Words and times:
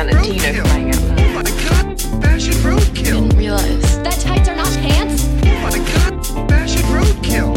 on 0.00 0.08
a 0.08 0.22
Tino 0.22 0.52
for 0.54 0.62
crying 0.62 0.88
out 0.88 1.02
loud. 1.02 1.20
Oh 1.20 1.32
my 1.34 1.42
god, 1.42 2.00
fashion 2.22 2.54
roadkill. 2.64 3.28
Didn't 3.28 3.38
realize. 3.38 4.02
That 4.02 4.18
tights 4.20 4.48
are 4.48 4.56
not 4.56 4.72
pants? 4.78 5.26
Oh 5.44 5.60
my 5.66 5.78
god, 5.92 6.48
fashion 6.48 6.82
roadkill. 6.88 7.52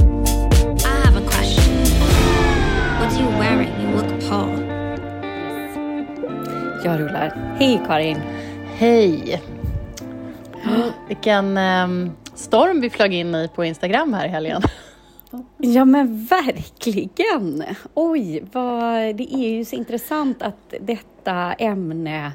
I 0.85 1.05
have 1.05 1.15
a 1.15 1.25
question. 1.25 1.73
What 2.99 3.13
are 3.13 3.21
you 3.21 3.29
wearing? 3.39 3.71
You 3.81 3.87
look 3.95 4.09
Paul. 4.29 4.51
Jag 6.83 6.99
rullar. 6.99 7.55
Hej 7.59 7.81
Karin! 7.87 8.21
Hej! 8.77 9.41
Vilken 11.07 11.57
ehm, 11.57 12.11
storm 12.35 12.81
vi 12.81 12.89
flög 12.89 13.13
in 13.13 13.35
i 13.35 13.49
på 13.55 13.65
Instagram 13.65 14.13
här 14.13 14.25
i 14.25 14.29
helgen. 14.29 14.61
Ja 15.57 15.85
men 15.85 16.25
verkligen! 16.25 17.63
Oj, 17.93 18.43
vad, 18.51 19.15
det 19.15 19.33
är 19.33 19.49
ju 19.49 19.65
så 19.65 19.75
intressant 19.75 20.41
att 20.41 20.73
detta 20.81 21.53
ämne 21.53 22.31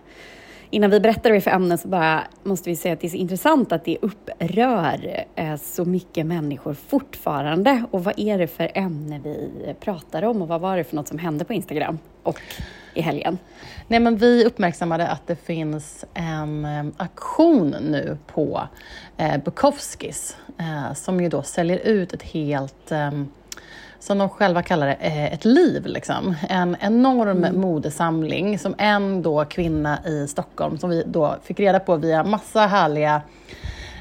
Innan 0.71 0.91
vi 0.91 1.01
berättar 1.01 1.31
vad 1.31 1.33
det 1.33 1.39
är 1.39 1.41
för 1.41 1.51
ämne 1.51 1.79
så 1.79 1.89
bara 1.89 2.23
måste 2.43 2.71
vi 2.71 2.77
säga 2.77 2.95
att 2.95 3.01
det 3.01 3.07
är 3.07 3.11
så 3.11 3.17
intressant 3.17 3.73
att 3.73 3.85
det 3.85 3.99
upprör 4.03 5.25
eh, 5.35 5.57
så 5.57 5.85
mycket 5.85 6.27
människor 6.27 6.75
fortfarande. 6.75 7.85
Och 7.91 8.05
vad 8.05 8.15
är 8.17 8.39
det 8.39 8.47
för 8.47 8.71
ämne 8.75 9.21
vi 9.25 9.51
pratar 9.81 10.23
om 10.23 10.43
och 10.43 10.49
vad 10.49 10.61
var 10.61 10.77
det 10.77 10.85
för 10.85 10.97
något 10.97 11.09
som 11.09 11.19
hände 11.19 11.45
på 11.45 11.53
Instagram 11.53 11.99
och 12.23 12.41
i 12.99 13.03
helgen? 13.03 13.39
Nej, 13.87 14.01
men 14.01 14.17
vi 14.17 14.45
uppmärksammade 14.45 15.09
att 15.09 15.27
det 15.27 15.37
finns 15.37 16.05
en 16.15 16.65
em, 16.65 16.95
auktion 16.97 17.71
nu 17.71 18.19
på 18.27 18.63
eh, 19.17 19.39
Bukowskis 19.45 20.37
eh, 20.59 20.95
som 20.95 21.21
ju 21.21 21.29
då 21.29 21.43
säljer 21.43 21.79
ut 21.79 22.13
ett 22.13 22.23
helt 22.23 22.93
som 24.01 24.19
de 24.19 24.29
själva 24.29 24.63
kallar 24.63 24.87
det, 24.87 24.95
eh, 24.95 25.33
ett 25.33 25.45
liv. 25.45 25.87
Liksom. 25.87 26.37
En 26.49 26.77
enorm 26.81 27.61
modesamling 27.61 28.59
som 28.59 28.75
en 28.79 29.23
då 29.23 29.45
kvinna 29.45 29.99
i 30.07 30.29
Stockholm, 30.29 30.79
som 30.79 30.91
vi 30.91 31.03
då 31.07 31.37
fick 31.45 31.61
reda 31.61 31.81
på 31.81 31.97
via 31.97 32.25
massa 32.25 32.67
härliga 32.67 33.23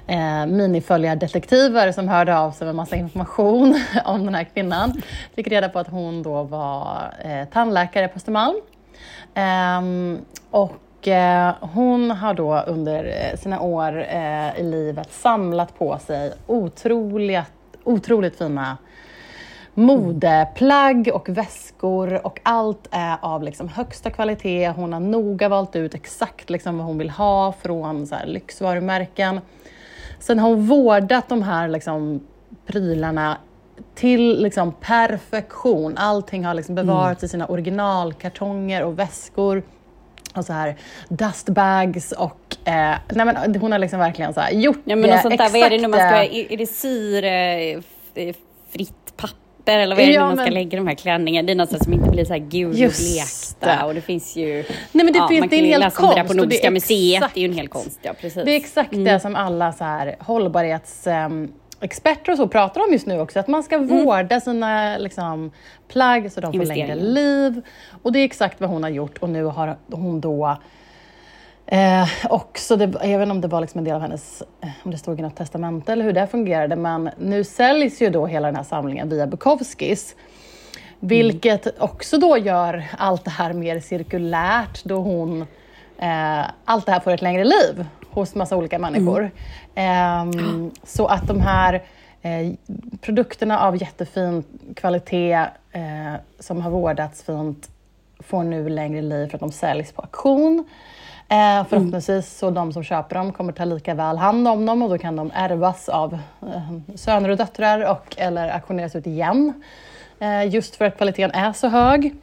eh, 0.08 0.46
miniföljardetektiver 0.46 1.92
som 1.92 2.08
hörde 2.08 2.38
av 2.38 2.52
sig 2.52 2.66
med 2.66 2.76
massa 2.76 2.96
information 2.96 3.82
om 4.06 4.26
den 4.26 4.36
här 4.36 4.44
kvinnan. 4.44 5.02
Fick 5.36 5.48
reda 5.48 5.70
på 5.70 5.80
att 5.80 5.88
hon 5.88 6.24
då 6.24 6.44
var 6.44 7.14
eh, 7.24 7.46
tandläkare 7.54 8.08
på 8.08 8.16
Östermalm. 8.16 8.56
Um, 9.38 10.26
och 10.52 11.08
eh, 11.08 11.56
hon 11.62 12.12
har 12.12 12.34
då 12.34 12.60
under 12.60 13.06
eh, 13.06 13.40
sina 13.40 13.62
år 13.62 14.06
eh, 14.10 14.60
i 14.60 14.64
livet 14.64 15.14
samlat 15.14 15.80
på 15.80 16.00
sig 16.00 16.34
otroliga, 16.48 17.46
otroligt 17.84 18.38
fina 18.38 18.78
modeplagg 19.74 21.10
och 21.14 21.30
väskor 21.30 22.26
och 22.26 22.40
allt 22.44 22.88
är 22.92 23.18
av 23.22 23.44
liksom 23.44 23.70
högsta 23.70 24.10
kvalitet. 24.10 24.70
Hon 24.70 24.94
har 24.94 25.00
noga 25.00 25.50
valt 25.50 25.76
ut 25.76 25.96
exakt 25.96 26.50
liksom 26.50 26.78
vad 26.78 26.88
hon 26.88 26.98
vill 26.98 27.10
ha 27.10 27.54
från 27.62 28.08
så 28.08 28.16
här 28.16 28.26
lyxvarumärken. 28.26 29.42
Sen 30.20 30.40
har 30.40 30.50
hon 30.50 30.66
vårdat 30.66 31.30
de 31.30 31.44
här 31.44 31.68
liksom 31.68 32.28
prylarna 32.66 33.38
till 33.96 34.42
liksom 34.42 34.72
perfektion. 34.82 35.98
Allting 35.98 36.46
har 36.46 36.54
liksom 36.54 36.76
bevarats 36.76 37.24
i 37.24 37.28
sina 37.28 37.46
originalkartonger 37.46 38.84
och 38.84 39.00
väskor 39.00 39.64
och 40.36 40.46
så 40.46 40.54
här 40.54 40.76
dustbags 41.10 42.12
och 42.12 42.56
eh, 42.66 42.96
nej 43.12 43.26
men 43.26 43.56
hon 43.62 43.72
har 43.72 43.80
liksom 43.80 44.00
verkligen 44.00 44.34
så 44.34 44.40
här 44.40 44.52
gjort 44.52 44.82
Ja 44.86 44.96
men 44.96 45.10
det 45.10 45.20
sånt 45.22 45.38
där, 45.38 45.50
vad 45.50 45.62
är 45.62 45.70
det 45.70 45.78
nu 45.78 45.88
man 45.88 46.00
ska, 46.00 46.08
exakta- 46.10 46.32
är, 46.34 46.52
är 46.54 46.58
det 46.58 46.68
syre, 46.68 47.60
eh, 48.16 48.36
papper 49.16 49.78
eller 49.80 49.96
vad 49.96 50.04
är 50.04 50.08
det 50.08 50.14
Ja, 50.14 50.22
nu 50.22 50.28
man 50.28 50.36
ska 50.38 50.44
men- 50.44 50.54
lägga 50.54 50.78
de 50.78 50.88
här 50.88 50.96
klänningarna? 50.96 51.46
Det 51.46 51.52
är 51.54 51.56
något 51.56 51.84
som 51.84 51.94
inte 51.94 52.10
blir 52.10 52.26
så 52.26 52.34
här 52.34 52.40
gul 52.40 52.70
och 52.70 52.76
blekta 52.76 53.78
det. 53.80 53.84
och 53.86 53.94
det 53.94 54.02
finns 54.02 54.36
ju... 54.36 54.54
Nej, 54.92 55.06
men 55.06 55.14
det 55.14 55.20
ja, 55.20 55.28
finns- 55.28 55.40
man 55.40 55.50
det 55.50 55.56
är 55.56 55.60
en 55.60 55.66
hel 55.66 55.80
läsa 55.80 56.04
om 56.04 56.10
det 56.10 56.16
där 56.16 56.22
konst 56.22 56.28
på 56.28 56.34
det 56.34 56.42
Nordiska 56.42 56.68
är 56.68 56.72
museet, 56.72 57.16
exakt- 57.18 57.34
det 57.34 57.40
är 57.40 57.42
ju 57.42 57.48
en 57.48 57.54
hel 57.58 57.68
konst, 57.68 58.00
ja 58.02 58.14
precis. 58.22 58.44
Det 58.46 58.52
är 58.52 58.58
exakt 58.58 58.92
Mm. 58.94 59.04
det 59.04 59.20
som 59.20 59.36
alla 59.36 59.74
så 59.74 59.84
här 59.84 60.16
hållbarhetsexperter 61.78 62.32
och 62.32 62.38
så 62.38 62.48
pratar 62.48 62.82
om 62.82 62.92
just 62.92 63.08
nu 63.08 63.20
också, 63.20 63.40
att 63.40 63.48
man 63.48 63.64
ska 63.64 63.78
vårda 63.78 64.40
sina 64.40 64.98
liksom, 64.98 65.52
plagg 65.88 66.32
så 66.32 66.42
de 66.42 66.54
får 66.54 66.66
längre 66.66 66.96
liv. 66.96 67.62
Och 68.04 68.12
det 68.12 68.20
är 68.20 68.26
exakt 68.26 68.62
vad 68.62 68.70
hon 68.70 68.84
har 68.84 68.90
gjort 68.90 69.18
och 69.18 69.30
nu 69.30 69.44
har 69.44 69.78
hon 69.92 70.22
då 70.22 70.58
Eh, 71.70 72.08
också, 72.30 72.76
det, 72.76 72.86
jag 72.86 73.20
vet 73.20 73.26
inte 73.26 73.32
om 73.32 73.42
det 73.42 73.48
var 73.48 73.62
liksom 73.62 73.80
en 73.80 73.84
del 73.84 73.96
av 73.96 74.02
hennes, 74.02 74.44
eh, 74.62 74.70
om 74.84 74.92
det 74.92 74.98
stod 74.98 75.20
i 75.20 75.22
något 75.22 75.36
testamente 75.36 75.92
eller 75.92 76.06
hur 76.06 76.14
det 76.14 76.28
fungerade, 76.28 76.76
men 76.76 77.10
nu 77.18 77.44
säljs 77.44 78.02
ju 78.02 78.10
då 78.10 78.26
hela 78.26 78.48
den 78.48 78.56
här 78.56 78.64
samlingen 78.64 79.10
via 79.10 79.28
Bukowskis. 79.28 80.16
Vilket 81.00 81.82
också 81.82 82.18
då 82.18 82.38
gör 82.38 82.84
allt 82.98 83.26
det 83.26 83.32
här 83.32 83.54
mer 83.54 83.80
cirkulärt 83.80 84.84
då 84.84 84.96
hon, 84.96 85.42
eh, 85.98 86.46
allt 86.66 86.86
det 86.86 86.92
här 86.92 87.00
får 87.00 87.12
ett 87.12 87.22
längre 87.22 87.44
liv 87.44 87.86
hos 88.20 88.36
massa 88.36 88.58
olika 88.58 88.80
människor. 88.80 89.32
Ehm, 89.76 90.72
så 90.84 91.08
att 91.08 91.28
de 91.28 91.42
här 91.42 91.84
eh, 92.22 92.54
produkterna 93.02 93.60
av 93.60 93.82
jättefin 93.82 94.44
kvalitet 94.76 95.34
eh, 95.72 96.14
som 96.40 96.62
har 96.62 96.72
vårdats 96.72 97.24
fint 97.24 97.70
får 98.20 98.44
nu 98.44 98.70
längre 98.70 99.02
liv 99.02 99.28
för 99.28 99.38
att 99.38 99.40
de 99.40 99.52
säljs 99.52 99.92
på 99.92 100.02
auktion. 100.02 100.66
Eh, 101.30 101.66
förhoppningsvis 101.70 102.38
så 102.38 102.50
de 102.50 102.74
som 102.74 102.84
köper 102.84 103.16
dem 103.16 103.34
kommer 103.34 103.54
ta 103.54 103.66
lika 103.66 103.94
väl 103.94 104.18
hand 104.18 104.48
om 104.48 104.66
dem 104.66 104.82
och 104.82 104.90
då 104.90 104.98
kan 104.98 105.16
de 105.16 105.32
ärvas 105.34 105.90
av 105.90 106.14
eh, 106.14 106.96
söner 106.96 107.30
och 107.30 107.38
döttrar 107.38 107.92
och 107.92 108.16
eller 108.18 108.50
auktioneras 108.50 108.96
ut 108.96 109.08
igen. 109.08 109.64
Eh, 110.20 110.54
just 110.54 110.76
för 110.76 110.86
att 110.86 110.98
kvaliteten 110.98 111.32
är 111.32 111.54
så 111.54 111.68
hög. 111.68 112.16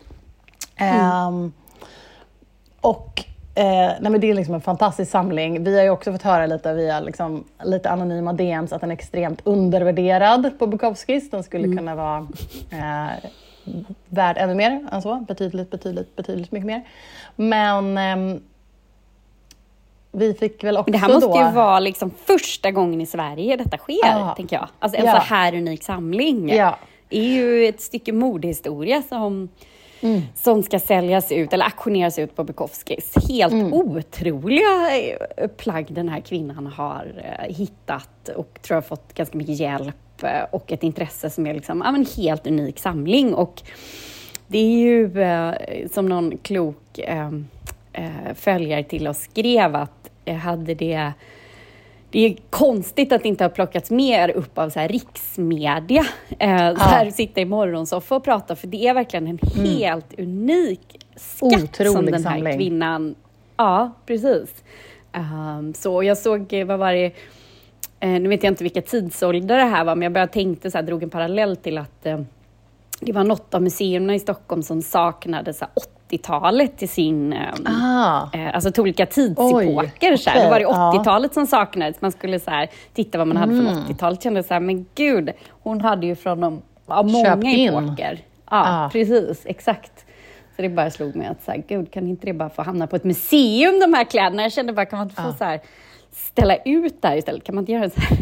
Ehm, 0.76 1.52
och 2.80 3.24
eh, 3.54 3.64
nej 4.00 4.10
men 4.10 4.20
det 4.20 4.30
är 4.30 4.34
liksom 4.34 4.54
en 4.54 4.60
fantastisk 4.60 5.10
samling. 5.10 5.64
Vi 5.64 5.76
har 5.76 5.84
ju 5.84 5.90
också 5.90 6.12
fått 6.12 6.22
höra 6.22 6.46
lite 6.46 6.74
via 6.74 7.00
liksom, 7.00 7.44
lite 7.64 7.90
anonyma 7.90 8.32
DMs 8.32 8.72
att 8.72 8.80
den 8.80 8.90
är 8.90 8.94
extremt 8.94 9.40
undervärderad 9.44 10.58
på 10.58 10.66
Bukowskis. 10.66 11.30
Den 11.30 11.42
skulle 11.42 11.76
kunna 11.76 11.94
vara 11.94 12.26
eh, 12.72 13.28
värd 14.08 14.36
ännu 14.38 14.54
mer 14.54 14.86
än 14.92 15.02
så. 15.02 15.14
Betydligt, 15.28 15.70
betydligt, 15.70 16.16
betydligt 16.16 16.52
mycket 16.52 16.66
mer. 16.66 16.82
Men 17.36 17.98
ehm, 17.98 18.42
vi 20.12 20.34
fick 20.34 20.64
väl 20.64 20.76
också 20.76 20.90
Men 20.90 21.00
det 21.00 21.06
här 21.06 21.14
måste 21.14 21.28
då... 21.28 21.38
ju 21.46 21.52
vara 21.52 21.80
liksom 21.80 22.10
första 22.26 22.70
gången 22.70 23.00
i 23.00 23.06
Sverige 23.06 23.56
detta 23.56 23.76
sker, 23.78 23.98
Ja. 24.02 24.34
tänker 24.36 24.56
jag. 24.56 24.68
Alltså 24.78 24.98
en 25.00 25.04
Ja. 25.06 25.12
så 25.12 25.34
här 25.34 25.54
unik 25.54 25.82
samling. 25.84 26.48
Ja. 26.48 26.78
Det 27.08 27.18
är 27.18 27.22
ju 27.22 27.66
ett 27.68 27.80
stycke 27.80 28.12
modehistoria 28.12 29.02
som, 29.08 29.48
Mm. 30.04 30.22
som 30.34 30.62
ska 30.62 30.78
säljas 30.78 31.32
ut, 31.32 31.52
eller 31.52 31.64
auktioneras 31.64 32.18
ut 32.18 32.36
på 32.36 32.44
Bukowskis. 32.44 33.14
Helt 33.28 33.52
Mm. 33.52 33.72
otroliga 33.72 34.98
eh, 35.36 35.46
plagg 35.48 35.86
den 35.88 36.08
här 36.08 36.20
kvinnan 36.20 36.66
har 36.66 37.06
eh, 37.24 37.54
hittat 37.54 38.28
och 38.36 38.58
tror 38.62 38.76
jag 38.76 38.86
fått 38.86 39.14
ganska 39.14 39.38
mycket 39.38 39.60
hjälp 39.60 40.22
eh, 40.22 40.42
och 40.50 40.72
ett 40.72 40.82
intresse 40.82 41.30
som 41.30 41.46
är 41.46 41.54
liksom, 41.54 41.82
ja, 41.84 41.92
men 41.92 42.06
helt 42.16 42.46
unik 42.46 42.78
samling. 42.78 43.34
Och 43.34 43.62
det 44.46 44.58
är 44.58 44.78
ju 44.78 45.22
eh, 45.22 45.54
som 45.92 46.06
någon 46.06 46.38
klok 46.38 46.98
eh, 46.98 47.30
följare 48.34 48.82
till 48.84 49.08
oss 49.08 49.18
skrev 49.18 49.76
att 49.76 50.10
hade 50.42 50.74
det 50.74 51.12
det 52.14 52.20
är 52.20 52.36
konstigt 52.50 53.12
att 53.12 53.22
det 53.22 53.28
inte 53.28 53.44
har 53.44 53.48
plockats 53.48 53.90
mer 53.90 54.30
upp 54.30 54.58
av 54.58 54.70
så 54.70 54.80
här 54.80 54.88
riksmedia. 54.88 56.06
Eh, 56.38 56.48
här, 56.76 57.10
sitta 57.10 57.40
i 57.40 57.44
morgonsoffa 57.44 58.16
och 58.16 58.24
prata, 58.24 58.56
för 58.56 58.66
det 58.66 58.86
är 58.86 58.94
verkligen 58.94 59.26
en 59.26 59.38
helt 59.54 60.18
unik 60.18 61.04
skatt 61.16 61.76
som 61.76 61.92
Otrolig 61.92 62.12
den 62.12 62.24
här 62.24 62.30
samling. 62.30 62.58
kvinnan... 62.58 63.14
Ja, 63.56 63.92
precis. 64.06 64.64
Ehm, 65.12 65.74
så 65.74 66.02
jag 66.02 66.18
såg, 66.18 66.52
eh, 66.52 66.66
vad 66.66 66.78
var 66.78 66.92
det, 66.92 67.12
eh, 68.00 68.08
nu 68.08 68.28
vet 68.28 68.42
jag 68.42 68.50
inte 68.50 68.64
vilka 68.64 68.82
tidsålder 68.82 69.56
det 69.56 69.64
här 69.64 69.84
var, 69.84 69.94
men 69.94 70.02
jag 70.02 70.12
bara 70.12 70.26
tänkte 70.26 70.70
så 70.70 70.78
här, 70.78 70.82
drog 70.82 71.02
en 71.02 71.10
parallell 71.10 71.56
till 71.56 71.78
att 71.78 72.06
eh, 72.06 72.20
det 73.00 73.12
var 73.12 73.24
något 73.24 73.54
av 73.54 73.62
museerna 73.62 74.14
i 74.14 74.20
Stockholm 74.20 74.62
som 74.62 74.82
saknade 74.82 75.54
så 75.54 75.64
här 75.64 75.72
80-talet 76.10 76.78
till 76.78 76.88
sin... 76.88 77.32
ehm, 77.32 77.66
Ah. 77.66 78.28
Eh, 78.32 78.54
alltså 78.54 78.72
till 78.72 78.80
olika 78.82 79.06
tidsepoker. 79.06 80.16
så 80.16 80.30
här. 80.30 80.36
okej, 80.36 80.44
Då 80.44 80.50
var 80.50 80.58
det 80.58 80.62
ja. 80.62 80.92
80-talet 80.98 81.34
som 81.34 81.46
saknades. 81.46 82.00
Man 82.00 82.12
skulle 82.12 82.40
så 82.40 82.50
här, 82.50 82.68
titta 82.94 83.18
vad 83.18 83.26
man 83.26 83.36
hade 83.36 83.52
Mm. 83.52 83.66
från 83.66 83.84
80-talet. 83.84 84.22
Kände 84.22 84.42
så 84.42 84.54
här, 84.54 84.60
men 84.60 84.86
gud, 84.94 85.30
hon 85.50 85.80
hade 85.80 86.06
ju 86.06 86.14
från 86.16 86.40
de, 86.40 86.62
ja, 86.86 87.02
många 87.02 87.24
Köpt 87.24 87.44
in. 87.44 87.68
epoker. 87.68 88.18
Ja, 88.50 88.82
Ja. 88.82 88.88
precis. 88.92 89.42
Exakt. 89.46 90.04
Så 90.56 90.62
det 90.62 90.68
bara 90.68 90.90
slog 90.90 91.16
mig 91.16 91.26
att 91.26 91.44
så 91.44 91.50
här, 91.50 91.62
gud, 91.68 91.90
kan 91.92 92.08
inte 92.08 92.26
det 92.26 92.32
bara 92.32 92.50
få 92.50 92.62
hamna 92.62 92.86
på 92.86 92.96
ett 92.96 93.04
museum, 93.04 93.80
de 93.80 93.94
här 93.94 94.04
kläderna? 94.04 94.42
Jag 94.42 94.52
kände 94.52 94.72
bara, 94.72 94.86
kan 94.86 94.98
man 94.98 95.08
inte 95.08 95.22
få 95.22 95.32
så 95.32 95.44
här, 95.44 95.60
ställa 96.14 96.56
ut 96.56 97.02
där 97.02 97.16
istället? 97.16 97.44
Kan 97.44 97.54
man 97.54 97.62
inte 97.62 97.72
göra 97.72 97.84
en, 97.84 97.90
här, 97.96 98.18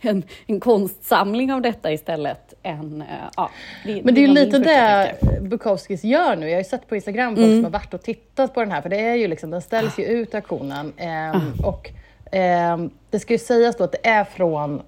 en, 0.10 0.22
en 0.46 0.60
konstsamling 0.60 1.52
av 1.52 1.62
detta 1.62 1.92
istället? 1.92 2.54
En, 2.62 3.02
eh, 3.02 3.06
ja, 3.36 3.50
Men 3.84 4.14
det 4.14 4.20
är 4.20 4.26
ju 4.26 4.34
lite 4.34 4.58
det. 4.58 5.14
Bukowskis 5.40 6.04
gör 6.04 6.36
nu. 6.36 6.46
Jag 6.46 6.54
har 6.54 6.60
ju 6.60 6.64
sett 6.64 6.88
på 6.88 6.96
Instagram 6.96 7.36
folk 7.36 7.48
som 7.48 7.64
har 7.64 7.70
varit 7.70 7.94
och 7.94 8.02
tittat 8.02 8.54
på 8.54 8.60
den 8.60 8.72
här, 8.72 8.82
för 8.82 8.88
det 8.88 9.00
är 9.00 9.14
ju 9.14 9.28
liksom, 9.28 9.50
den 9.50 9.62
ställs 9.62 9.98
ju 9.98 10.04
ut 10.04 10.34
auktionen. 10.34 10.92
Ehm, 10.96 11.52
Och 11.64 11.90
ehm, 12.32 12.90
det 13.10 13.20
ska 13.20 13.32
ju 13.34 13.38
sägas 13.38 13.76
då 13.76 13.84
att 13.84 13.92
det 13.92 14.08
är 14.08 14.24
från 14.24 14.82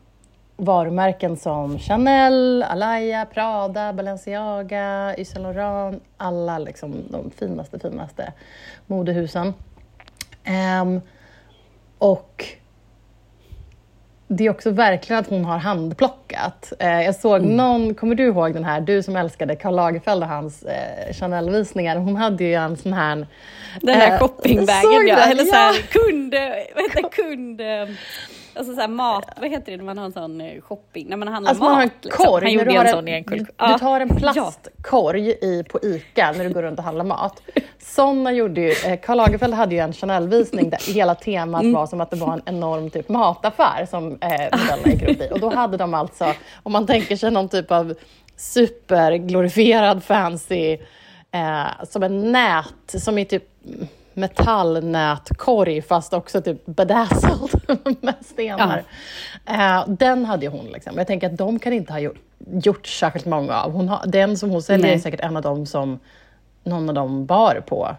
varumärken 0.56 1.36
som 1.36 1.78
Chanel, 1.78 2.62
Alaya, 2.62 3.26
Prada, 3.26 3.92
Balenciaga, 3.92 5.14
Yves 5.18 5.30
Saint 5.30 5.42
Laurent, 5.42 6.02
alla 6.16 6.58
liksom 6.58 6.94
de 7.10 7.30
finaste, 7.30 7.78
finaste 7.78 8.32
modehusen. 8.86 9.54
Ehm, 10.44 11.00
och 11.98 12.44
det 14.28 14.46
är 14.46 14.50
också 14.50 14.70
verkligen 14.70 15.20
att 15.20 15.28
hon 15.28 15.44
har 15.44 15.58
handplockat. 15.58 16.72
Eh, 16.78 17.02
jag 17.02 17.14
såg 17.14 17.36
Mm. 17.40 17.56
någon, 17.56 17.94
kommer 17.94 18.14
du 18.14 18.24
ihåg 18.24 18.54
den 18.54 18.64
här, 18.64 18.80
du 18.80 19.02
som 19.02 19.16
älskade 19.16 19.56
Karl 19.56 19.74
Lagerfeld 19.74 20.22
och 20.22 20.28
hans 20.28 20.62
eh, 20.62 21.12
Chanel-visningar, 21.12 21.96
hon 21.96 22.16
hade 22.16 22.44
ju 22.44 22.54
en 22.54 22.76
sån 22.76 22.92
här... 22.92 23.26
Den 23.80 23.98
där 23.98 24.12
eh, 24.12 24.18
shoppingbagen 24.18 25.06
ja, 25.08 25.16
eller 25.16 25.44
så 25.44 25.54
här, 25.54 25.74
kund, 25.74 26.34
vad 26.74 26.84
heter 26.84 27.08
kund, 27.22 27.60
alltså 28.56 28.74
så 28.74 28.80
här 28.80 28.88
mat, 28.88 29.24
vad 29.40 29.50
heter 29.50 29.72
det 29.72 29.76
när 29.78 29.84
man 29.84 29.98
har 29.98 30.04
en 30.04 30.12
sån 30.12 30.40
eh, 30.40 30.60
shopping, 30.60 31.08
när 31.08 31.16
man 31.16 31.28
handlar 31.28 31.50
Alltså 31.50 31.64
man 31.64 31.74
har 31.74 31.82
en 31.82 31.88
mat. 31.88 32.04
liksom. 32.04 32.24
korg, 32.26 32.44
Han 32.44 32.56
när 32.56 32.64
gjorde 32.74 32.88
en 32.88 32.94
sån 32.96 33.08
en 33.08 33.24
du, 33.26 33.38
du 33.72 33.78
tar 33.78 34.00
en 34.00 34.08
plastkorg 34.16 35.28
i, 35.30 35.64
på 35.70 35.78
ICA 35.82 36.32
när 36.36 36.44
du 36.44 36.50
går 36.54 36.62
runt 36.62 36.78
och 36.78 36.84
handlar 36.84 37.04
mat. 37.04 37.42
Såna 37.78 38.32
gjorde 38.32 38.60
ju, 38.60 38.70
eh, 38.70 39.00
Karl 39.00 39.16
Lagerfeld 39.16 39.54
hade 39.54 39.74
ju 39.74 39.80
en 39.80 39.92
Chanel-visning 39.92 40.70
där 40.70 40.94
hela 40.94 41.14
temat 41.14 41.62
Mm. 41.62 41.72
var 41.74 41.86
som 41.86 42.00
att 42.00 42.10
det 42.10 42.16
var 42.16 42.32
en 42.32 42.42
enorm 42.46 42.90
typ 42.90 43.08
mataffär 43.08 43.86
som 43.90 44.06
eh, 44.20 44.30
modellerna 44.30 44.86
gick 44.92 45.02
runt 45.02 45.20
i. 45.20 45.28
Och 45.32 45.40
då 45.40 45.54
hade 45.54 45.76
de 45.76 45.94
alltså, 45.94 46.32
om 46.62 46.72
man 46.72 46.86
tänker 46.86 47.16
sig 47.16 47.30
någon 47.30 47.48
typ 47.48 47.70
av 47.70 47.94
superglorifierad 48.36 50.04
fancy, 50.04 50.72
eh, 51.32 51.84
som 51.88 52.02
en 52.02 52.32
nät, 52.32 52.74
som 52.86 53.18
i 53.18 53.24
typ 53.24 53.44
metallnätkorg 54.16 55.82
fast 55.82 56.12
också 56.12 56.42
typ 56.42 56.66
bedazzled 56.66 57.50
med 58.00 58.14
stenar. 58.24 58.82
Eh, 59.46 59.84
den 59.88 60.24
hade 60.24 60.48
hon. 60.48 60.66
Liksom. 60.66 60.98
Jag 60.98 61.06
tänker 61.06 61.26
att 61.30 61.36
de 61.38 61.58
kan 61.58 61.72
inte 61.72 61.92
ha 61.92 62.00
gjort, 62.00 62.18
gjort 62.52 62.86
särskilt 62.86 63.26
många 63.26 63.60
av. 63.62 63.72
Hon 63.72 63.88
har, 63.88 64.06
den 64.06 64.36
som 64.36 64.50
hon 64.50 64.62
säljer 64.62 64.86
Nej. 64.86 64.94
är 64.94 64.98
säkert 64.98 65.20
en 65.20 65.36
av 65.36 65.42
dem 65.42 65.66
som 65.66 65.98
någon 66.64 66.88
av 66.88 66.94
dem 66.94 67.26
bar 67.26 67.62
på, 67.66 67.96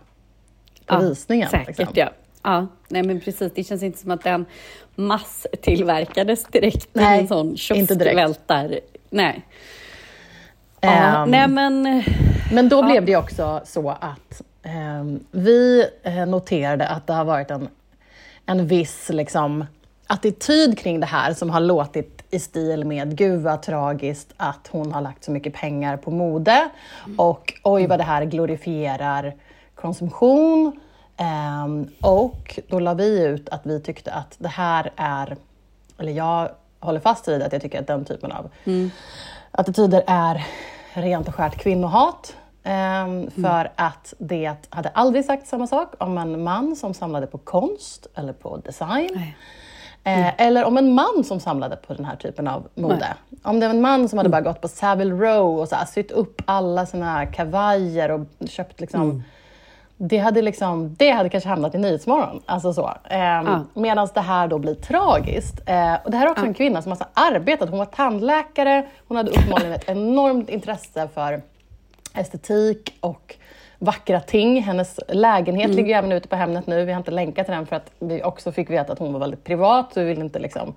på 0.85 0.97
visningen. 0.97 1.49
Säkert 1.49 1.67
liksom. 1.67 1.87
ja. 1.93 2.09
Ja, 2.43 2.67
nej 2.87 3.03
men 3.03 3.21
precis. 3.21 3.51
Det 3.55 3.63
känns 3.63 3.83
inte 3.83 3.97
som 3.99 4.11
att 4.11 4.23
den 4.23 4.45
masstillverkades 4.95 6.43
direkt 6.45 6.89
Nej, 6.93 7.19
en 7.19 7.27
sån 7.27 7.47
inte 7.47 7.95
direkt. 7.95 8.15
kioskvältar. 8.17 8.79
Nej. 9.09 9.45
Ja, 10.81 10.89
Ehm, 10.89 11.31
nej 11.31 11.47
men... 11.47 12.03
Men 12.53 12.69
då 12.69 12.77
Ja. 12.77 12.81
blev 12.83 13.05
det 13.05 13.15
också 13.15 13.61
så 13.65 13.89
att 13.89 14.41
vi 15.31 15.89
eh, 16.03 16.25
noterade 16.25 16.87
att 16.87 17.07
det 17.07 17.13
har 17.13 17.25
varit 17.25 17.51
en, 17.51 17.67
en 18.45 18.67
viss 18.67 19.09
liksom, 19.09 19.65
attityd 20.07 20.77
kring 20.77 20.99
det 20.99 21.05
här 21.05 21.33
som 21.33 21.49
har 21.49 21.59
låtit 21.59 22.23
i 22.29 22.39
stil 22.39 22.85
med 22.85 23.17
gud 23.17 23.41
vad 23.41 23.61
tragiskt 23.61 24.33
att 24.37 24.67
hon 24.71 24.91
har 24.91 25.01
lagt 25.01 25.23
så 25.23 25.31
mycket 25.31 25.53
pengar 25.53 25.97
på 25.97 26.11
mode 26.11 26.69
och 27.17 27.53
oj 27.63 27.87
vad 27.87 27.99
det 27.99 28.03
här 28.03 28.25
glorifierar 28.25 29.33
konsumtion. 29.75 30.79
Ehm, 31.17 31.87
och 32.01 32.59
då 32.67 32.79
la 32.79 32.93
vi 32.93 33.23
ut 33.25 33.49
att 33.49 33.61
vi 33.63 33.79
tyckte 33.79 34.11
att 34.11 34.35
det 34.37 34.47
här 34.47 34.91
är, 34.95 35.37
eller 35.97 36.11
jag 36.11 36.49
håller 36.79 36.99
fast 36.99 37.27
vid 37.27 37.41
att 37.41 37.53
jag 37.53 37.61
tycker 37.61 37.79
att 37.79 37.87
den 37.87 38.05
typen 38.05 38.31
av 38.31 38.49
attityder 39.51 40.03
är 40.07 40.45
rent 40.93 41.27
och 41.27 41.35
skärt 41.35 41.55
kvinnohat. 41.55 42.35
Ehm, 42.67 43.29
För 43.31 43.71
att 43.75 44.13
det 44.17 44.55
hade 44.69 44.89
aldrig 44.89 45.25
sagt 45.25 45.47
samma 45.47 45.67
sak 45.67 45.93
om 45.97 46.17
en 46.17 46.43
man 46.43 46.75
som 46.75 46.93
samlade 46.93 47.27
på 47.27 47.37
konst 47.37 48.07
eller 48.15 48.33
på 48.33 48.57
design. 48.57 49.09
Nej. 49.15 49.37
Eh, 50.03 50.33
Eller 50.47 50.65
om 50.65 50.77
en 50.77 50.93
man 50.93 51.23
som 51.23 51.39
samlade 51.39 51.75
på 51.75 51.93
den 51.93 52.05
här 52.05 52.15
typen 52.15 52.47
av 52.47 52.67
mode. 52.75 53.07
Om 53.43 53.59
det 53.59 53.67
var 53.67 53.73
en 53.75 53.81
man 53.81 54.09
som 54.09 54.17
hade 54.17 54.29
bara 54.29 54.41
gått 54.41 54.61
på 54.61 54.67
Savile 54.67 55.13
Row 55.15 55.59
och 55.59 55.67
så 55.69 55.75
här, 55.75 55.85
sytt 55.85 56.11
upp 56.11 56.41
alla 56.45 56.85
sina 56.85 57.25
kavajer 57.25 58.11
och 58.11 58.21
köpt 58.49 58.79
liksom 58.81 59.23
det 59.97 60.17
hade, 60.17 60.41
liksom, 60.41 60.95
det 60.95 61.09
hade 61.11 61.29
kanske 61.29 61.49
hamnat 61.49 61.75
i 61.75 61.77
Nyhetsmorgon. 61.77 62.41
Alltså 62.45 62.73
så. 62.73 62.91
Ehm, 63.09 63.45
Ja. 63.45 63.63
Medan 63.73 64.07
det 64.13 64.21
här 64.21 64.47
då 64.47 64.57
blir 64.59 64.75
tragiskt. 64.75 65.61
Eh, 65.65 65.93
och 66.03 66.11
det 66.11 66.17
här 66.17 66.25
är 66.25 66.31
också 66.31 66.45
en 66.45 66.53
kvinna 66.53 66.81
som 66.81 66.91
har 66.91 66.99
arbetat. 67.13 67.69
Hon 67.69 67.79
var 67.79 67.85
tandläkare, 67.85 68.87
hon 69.07 69.17
hade 69.17 69.31
uppenbarligen 69.31 69.73
ett 69.73 69.83
enormt 69.89 70.49
intresse 70.49 71.07
för 71.13 71.41
estetik 72.15 72.97
och 72.99 73.35
vackra 73.79 74.19
ting. 74.19 74.61
Hennes 74.61 74.99
lägenhet 75.07 75.69
ligger 75.69 75.89
ju 75.89 75.93
även 75.93 76.11
ute 76.11 76.27
på 76.27 76.35
Hemnet 76.35 76.67
nu. 76.67 76.85
Vi 76.85 76.91
har 76.91 76.99
inte 76.99 77.11
länkat 77.11 77.45
till 77.45 77.55
den 77.55 77.65
för 77.65 77.75
att 77.75 77.91
vi 77.99 78.23
också 78.23 78.51
fick 78.51 78.69
veta 78.69 78.93
att 78.93 78.99
hon 78.99 79.13
var 79.13 79.19
väldigt 79.19 79.43
privat. 79.43 79.93
Så 79.93 79.99
vi 79.99 80.05
ville 80.05 80.21
inte 80.21 80.39
liksom 80.39 80.73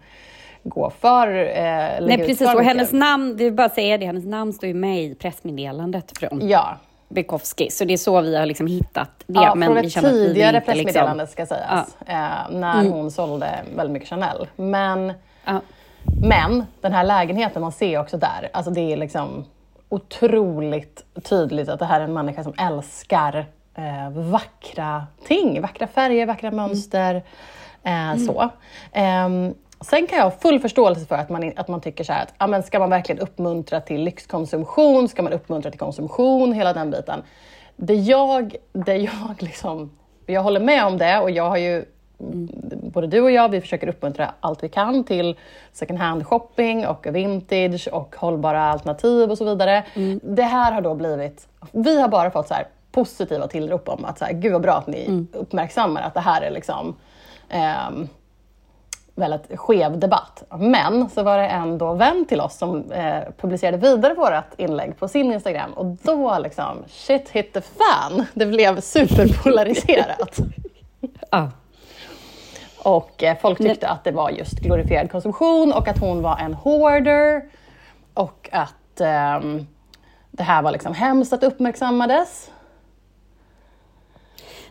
gå 0.63 0.91
för... 1.01 1.29
Eh, 1.29 2.07
Nej 2.07 2.19
precis, 2.19 2.39
för 2.39 2.57
och 2.57 2.65
hennes 2.65 2.93
namn, 2.93 3.37
det 3.37 3.45
vill 3.45 3.53
bara 3.53 3.69
säga 3.69 3.99
det, 3.99 4.07
hennes 4.07 4.25
namn 4.25 4.53
står 4.53 4.67
ju 4.67 4.75
med 4.75 5.03
i 5.03 5.15
pressmeddelandet 5.15 6.19
från 6.19 6.49
Ja, 6.49 6.77
Bukowski. 7.09 7.71
Så 7.71 7.85
det 7.85 7.93
är 7.93 7.97
så 7.99 8.21
vi 8.21 8.37
har 8.37 8.47
liksom 8.47 8.67
hittat 8.67 9.11
det. 9.27 9.41
Ja, 9.41 9.55
men 9.55 9.69
från 9.69 9.77
ett 9.77 9.97
att 9.97 10.05
vill 10.05 10.11
tidigare 10.11 10.57
inte 10.57 10.73
pressmeddelande 10.73 11.25
liksom... 11.25 11.47
ska 11.47 11.55
sägas, 11.55 11.97
eh, 12.07 12.51
när 12.59 12.89
hon 12.89 13.11
sålde 13.11 13.51
väldigt 13.77 13.93
mycket 13.93 14.09
Chanel. 14.09 14.47
Men, 14.57 15.13
Ja. 15.45 15.61
men 16.23 16.65
den 16.81 16.93
här 16.93 17.05
lägenheten, 17.05 17.63
man 17.63 17.73
ser 17.73 18.01
också 18.01 18.17
där, 18.17 18.49
alltså 18.53 18.71
det 18.71 18.93
är 18.93 18.97
liksom 18.97 19.45
otroligt 19.89 21.05
tydligt 21.23 21.69
att 21.69 21.79
det 21.79 21.85
här 21.85 22.01
är 22.01 22.05
en 22.05 22.13
människa 22.13 22.45
som 22.45 22.55
älskar 22.59 23.47
eh, 23.75 24.11
vackra 24.11 25.07
ting, 25.27 25.61
vackra 25.61 25.87
färger, 25.87 26.27
vackra 26.27 26.51
mönster. 26.51 27.23
Eh, 27.83 28.17
så. 28.17 28.51
Ehm, 28.93 29.55
Sen 29.81 30.07
kan 30.07 30.19
jag 30.19 30.25
ha 30.25 30.31
full 30.31 30.61
förståelse 30.61 31.07
för 31.07 31.15
att 31.15 31.29
man, 31.29 31.53
att 31.57 31.69
man 31.69 31.81
tycker 31.81 32.05
så 32.05 32.13
här 32.13 32.23
att 32.23 32.35
ja, 32.39 32.47
men 32.47 32.63
ska 32.63 32.79
man 32.79 32.91
verkligen 32.91 33.21
uppmuntra 33.21 33.81
till 33.81 34.05
lyxkonsumtion? 34.05 35.09
Ska 35.09 35.23
man 35.23 35.33
uppmuntra 35.33 35.71
till 35.71 35.81
konsumtion? 35.81 36.53
Hela 36.53 36.73
den 36.73 36.91
biten. 36.91 37.23
Det 37.77 37.95
jag, 37.95 38.57
det 38.73 38.97
jag 38.97 39.35
liksom, 39.39 39.91
jag 40.27 40.43
håller 40.43 40.61
med 40.61 40.87
om 40.87 40.99
det 40.99 41.19
och 41.19 41.31
jag 41.31 41.49
har 41.49 41.57
ju, 41.57 41.85
både 42.93 43.07
du 43.07 43.21
och 43.21 43.31
jag, 43.31 43.49
vi 43.49 43.61
försöker 43.61 43.89
uppmuntra 43.89 44.35
allt 44.41 44.63
vi 44.63 44.69
kan 44.69 45.05
till 45.05 45.37
second 45.73 45.99
hand 45.99 46.27
shopping 46.27 46.87
och 46.87 47.07
vintage 47.11 47.89
och 47.93 48.17
hållbara 48.17 48.63
alternativ 48.63 49.31
och 49.31 49.39
så 49.39 49.45
vidare. 49.45 49.85
Det 50.23 50.43
här 50.43 50.73
har 50.73 50.81
då 50.81 50.95
blivit, 50.95 51.49
vi 51.73 52.01
har 52.01 52.09
bara 52.09 52.31
fått 52.31 52.49
så 52.49 52.55
positiva 52.93 53.47
tillrop 53.47 53.89
om 53.89 54.05
att 54.05 54.19
så 54.19 54.25
här, 54.25 54.33
gud 54.33 54.53
vad 54.53 54.63
bra 54.63 54.75
att 54.75 54.87
ni 54.87 55.27
uppmärksammar 55.33 56.03
att 56.03 56.15
det 56.15 56.21
här 56.21 56.43
är 56.43 56.51
liksom 56.51 56.97
ehm, 57.49 58.09
väldigt 59.15 59.59
skev 59.59 59.99
debatt. 59.99 60.43
Men 60.59 61.11
så 61.11 61.23
var 61.23 61.39
det 61.39 61.47
en 61.47 61.79
då 61.79 61.95
vän 61.95 62.25
till 62.29 62.41
oss 62.41 62.59
som 62.59 62.93
eh, 62.93 63.23
publicerade 63.41 63.77
vidare 63.77 64.15
vårt 64.15 64.61
inlägg 64.61 64.99
på 64.99 65.09
sin 65.09 65.33
Instagram 65.33 65.73
och 65.73 65.87
då 65.87 66.39
liksom, 66.39 66.85
shit 66.89 67.29
hit 67.29 67.53
the 67.53 67.61
fan. 67.61 68.27
Det 68.35 68.47
blev 68.47 68.81
superpolariserat. 68.81 70.39
Ja. 71.31 71.51
Och 72.83 73.23
eh, 73.23 73.37
folk 73.41 73.59
tyckte 73.59 73.89
att 73.89 74.05
det 74.05 74.13
var 74.13 74.31
just 74.31 74.61
glorifierad 74.61 75.11
konsumtion 75.11 75.73
och 75.73 75.89
att 75.89 75.99
hon 75.99 76.23
var 76.23 76.39
en 76.39 76.55
hoarder 76.55 77.43
och 78.15 78.49
att 78.53 79.01
ehm, 79.01 79.67
det 80.31 80.43
här 80.43 80.63
var 80.63 80.73
liksom 80.73 80.95
hemskt 80.95 81.33
att 81.33 81.43
uppmärksammades. 81.43 82.51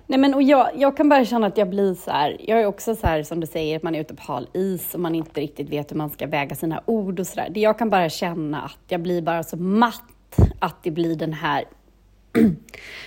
Nej, 0.10 0.20
men, 0.20 0.34
och 0.34 0.44
jag, 0.44 0.70
jag 0.76 0.98
kan 0.98 1.10
bara 1.10 1.26
känna 1.26 1.48
att 1.48 1.58
jag 1.58 1.70
blir 1.70 1.94
så 1.94 2.12
här, 2.12 2.38
jag 2.40 2.62
är 2.62 2.66
också 2.66 2.96
så 2.96 3.08
här 3.08 3.24
som 3.24 3.40
du 3.40 3.48
säger, 3.48 3.76
att 3.78 3.84
man 3.84 3.96
är 3.96 4.00
ute 4.00 4.16
på 4.16 4.24
hal 4.24 4.48
is 4.54 4.94
och 4.94 5.00
man 5.00 5.16
inte 5.16 5.42
riktigt 5.42 5.70
vet 5.70 5.92
hur 5.92 5.98
man 5.98 6.10
ska 6.10 6.28
väga 6.28 6.56
sina 6.56 6.82
ord 6.86 7.20
och 7.20 7.28
så 7.28 7.36
där. 7.36 7.50
Det 7.50 7.60
Jag 7.60 7.78
kan 7.78 7.90
bara 7.90 8.10
känna 8.10 8.62
att 8.62 8.80
jag 8.88 9.02
blir 9.02 9.22
bara 9.22 9.44
så 9.44 9.58
matt 9.58 10.40
att 10.60 10.84
det 10.84 10.92
blir 10.92 11.16
den 11.16 11.34
här, 11.34 11.66
nej 12.34 12.56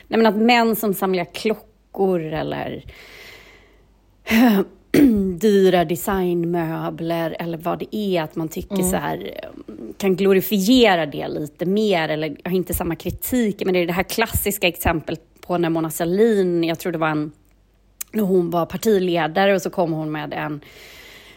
men 0.06 0.26
att 0.26 0.36
män 0.36 0.76
som 0.76 0.94
samlar 0.94 1.24
klockor 1.24 2.20
eller 2.20 2.84
dyra 5.38 5.84
designmöbler 5.84 7.36
eller 7.38 7.58
vad 7.58 7.78
det 7.78 7.96
är, 7.96 8.22
att 8.22 8.36
man 8.36 8.48
tycker 8.48 8.82
så 8.82 8.96
här, 8.96 9.40
kan 9.96 10.16
glorifiera 10.16 11.06
det 11.06 11.28
lite 11.28 11.66
mer 11.66 12.08
eller 12.08 12.36
har 12.44 12.52
inte 12.52 12.74
samma 12.74 12.96
kritik. 12.96 13.62
Men 13.64 13.74
det 13.74 13.80
är 13.80 13.86
det 13.86 13.92
här 13.92 14.02
klassiska 14.02 14.68
exemplet 14.68 15.20
på 15.40 15.58
när 15.58 15.70
Mona 15.70 15.90
Sahlin, 15.90 16.64
jag 16.64 16.78
tror 16.78 16.92
det 16.92 16.98
var 16.98 17.08
en, 17.08 17.32
när 18.12 18.22
hon 18.22 18.50
var 18.50 18.66
partiledare 18.66 19.54
och 19.54 19.62
så 19.62 19.70
kom 19.70 19.92
hon 19.92 20.12
med 20.12 20.32
en 20.32 20.60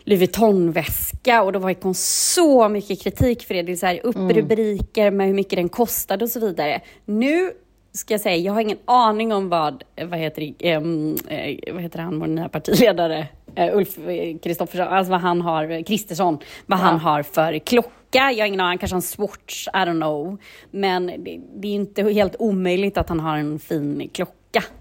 Louis 0.03 0.19
Vuitton-väska 0.19 1.43
och 1.43 1.51
då 1.51 1.67
fick 1.67 1.81
hon 1.81 1.95
så 1.95 2.69
mycket 2.69 3.01
kritik 3.01 3.43
för 3.43 3.53
det. 3.53 3.61
Det 3.61 3.71
är 3.71 3.75
så 3.75 3.85
här 3.85 3.99
upprubriker 4.03 5.11
med 5.11 5.27
hur 5.27 5.33
mycket 5.33 5.57
den 5.57 5.69
kostade 5.69 6.25
och 6.25 6.31
så 6.31 6.39
vidare. 6.39 6.81
Nu 7.05 7.51
ska 7.91 8.13
jag 8.13 8.21
säga, 8.21 8.35
jag 8.35 8.53
har 8.53 8.61
ingen 8.61 8.77
aning 8.85 9.33
om 9.33 9.49
vad, 9.49 9.83
vad 10.01 10.19
heter, 10.19 10.53
eh, 10.59 10.81
vad 11.73 11.81
heter 11.81 11.99
han, 11.99 12.19
vår 12.19 12.27
nya 12.27 12.49
partiledare, 12.49 13.27
eh, 13.55 13.77
Ulf 13.77 13.95
Kristoffersson, 14.43 14.87
alltså 14.87 15.11
vad 15.11 15.21
han 15.21 15.41
har, 15.41 15.83
Kristersson, 15.83 16.39
vad 16.65 16.79
han 16.79 16.99
har 16.99 17.23
för 17.23 17.59
klocka. 17.59 17.91
Jag 18.11 18.23
har 18.23 18.45
ingen 18.45 18.59
aning, 18.59 18.69
han 18.69 18.77
kanske 18.77 18.93
har 18.93 18.97
en 18.97 19.01
Swatch, 19.01 19.67
I 19.67 19.77
don't 19.77 20.01
know. 20.01 20.37
Men 20.71 21.05
det, 21.07 21.39
det 21.55 21.67
är 21.67 21.75
inte 21.75 22.03
helt 22.03 22.35
omöjligt 22.39 22.97
att 22.97 23.09
han 23.09 23.19
har 23.19 23.37
en 23.37 23.59
fin 23.59 24.09
klocka 24.13 24.33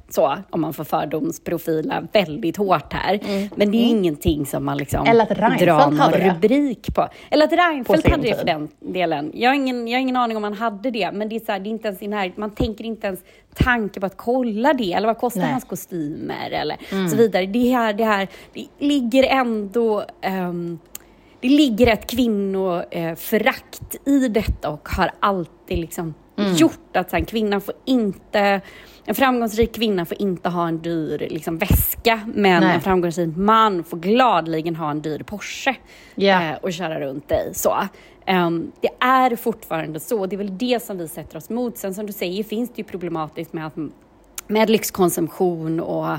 så, 0.08 0.36
om 0.50 0.60
man 0.60 0.72
får 0.72 0.84
fördomsprofila 0.84 2.02
väldigt 2.12 2.56
hårt 2.56 2.92
här. 2.92 3.20
Men 3.56 3.70
det 3.70 3.76
är 3.78 3.82
ju 3.82 3.88
ingenting 3.88 4.46
som 4.46 4.64
man 4.64 4.78
liksom 4.78 5.06
Mm. 5.52 5.58
Drar 5.66 5.90
någon 5.90 6.34
rubrik 6.34 6.94
på. 6.94 7.08
Eller 7.30 7.44
att 7.44 7.52
Reinfeldt 7.52 8.10
hade 8.10 8.22
det 8.22 8.34
för 8.38 8.44
den 8.44 8.68
delen. 8.80 9.30
Jag 9.34 9.50
har 9.50 9.54
ingen, 9.54 9.88
jag 9.88 9.98
har 9.98 10.00
ingen 10.02 10.16
aning 10.16 10.36
om 10.36 10.44
han 10.44 10.54
hade 10.54 10.90
det, 10.90 11.12
men 11.12 11.28
det 11.28 11.36
är, 11.36 11.40
så 11.40 11.52
här, 11.52 11.60
det 11.60 11.68
är 11.68 11.70
inte 11.70 11.88
ens 11.88 12.02
i 12.02 12.08
närheten. 12.08 12.40
Man 12.40 12.50
tänker 12.50 12.84
inte 12.84 13.06
ens 13.06 13.20
tanke 13.54 14.00
på 14.00 14.06
att 14.06 14.16
kolla 14.16 14.72
det, 14.74 14.92
eller 14.92 15.06
vad 15.06 15.18
kostar 15.18 15.40
Nej. 15.40 15.50
hans 15.50 15.64
kostymer, 15.64 16.50
eller 16.50 17.08
så 17.10 17.16
vidare. 17.16 17.46
Det 17.46 17.70
här, 17.70 17.92
det 17.92 18.04
här, 18.04 18.28
det 18.54 18.66
ligger 18.78 19.22
ändå 19.22 20.04
ehm, 20.20 20.78
det 21.40 21.48
ligger 21.48 21.86
ett 21.86 22.10
kvinnoförakt 22.10 23.96
i 24.06 24.28
detta 24.28 24.70
och 24.70 24.88
har 24.88 25.10
alltid 25.20 25.78
liksom 25.78 26.14
gjort 26.56 26.96
att 26.96 27.10
så 27.10 27.16
här, 27.16 27.20
en 27.20 27.26
kvinna 27.26 27.60
får 27.60 27.74
inte 27.84 28.60
en 29.04 29.14
framgångsrik 29.14 29.74
kvinna 29.74 30.04
får 30.04 30.22
inte 30.22 30.48
ha 30.48 30.68
en 30.68 30.78
dyr 30.82 31.26
liksom, 31.30 31.58
väska, 31.58 32.20
men 32.34 32.62
Nej. 32.62 32.74
en 32.74 32.80
framgångsrik 32.80 33.36
man 33.36 33.84
får 33.84 33.96
gladeligen 33.96 34.76
ha 34.76 34.90
en 34.90 35.02
dyr 35.02 35.22
Porsche 35.22 35.74
Ja. 36.14 36.42
eh, 36.42 36.56
och 36.62 36.72
köra 36.72 37.00
runt 37.00 37.32
i. 37.32 37.54
Så. 37.54 37.76
Ehm, 38.26 38.72
det 38.80 38.88
är 39.00 39.36
fortfarande 39.36 40.00
så, 40.00 40.26
det 40.26 40.36
är 40.36 40.38
väl 40.38 40.58
det 40.58 40.82
som 40.82 40.98
vi 40.98 41.08
sätter 41.08 41.36
oss 41.36 41.50
mot. 41.50 41.78
Sen 41.78 41.94
som 41.94 42.06
du 42.06 42.12
säger 42.12 42.44
finns 42.44 42.68
det 42.68 42.78
ju 42.78 42.84
problematiskt 42.84 43.52
med 43.52 43.66
att 43.66 43.76
med 44.46 44.70
lyxkonsumtion 44.70 45.80
och, 45.80 46.16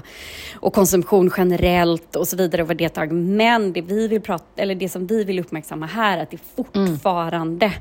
och 0.55 0.73
konsumtion 0.73 1.31
generellt 1.37 2.15
och 2.15 2.27
så 2.27 2.37
vidare 2.37 2.61
över 2.61 2.75
det 2.75 2.89
tag. 2.89 3.11
Men 3.11 3.73
det, 3.73 3.81
vi 3.81 4.07
vill 4.07 4.21
prata, 4.21 4.61
eller 4.61 4.75
det 4.75 4.89
som 4.89 5.07
vi 5.07 5.23
vill 5.23 5.39
uppmärksamma 5.39 5.85
här 5.85 6.17
är 6.17 6.23
att 6.23 6.31
det 6.31 6.39
fortfarande 6.55 7.73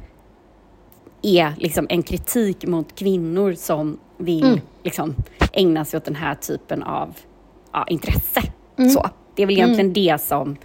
är 1.22 1.52
liksom 1.58 1.86
en 1.88 2.02
kritik 2.02 2.66
mot 2.66 2.94
kvinnor 2.94 3.54
som 3.54 3.98
vill 4.24 4.60
liksom, 4.82 5.14
ägna 5.52 5.84
sig 5.84 5.96
åt 5.98 6.04
den 6.04 6.14
här 6.16 6.34
typen 6.34 6.82
av 6.82 7.14
ja, 7.72 7.84
intresse. 7.88 8.42
Så. 8.94 9.10
Det 9.36 9.42
är 9.42 9.46
väl 9.46 9.54
egentligen 9.56 9.92
det 9.92 10.20
som 10.20 10.56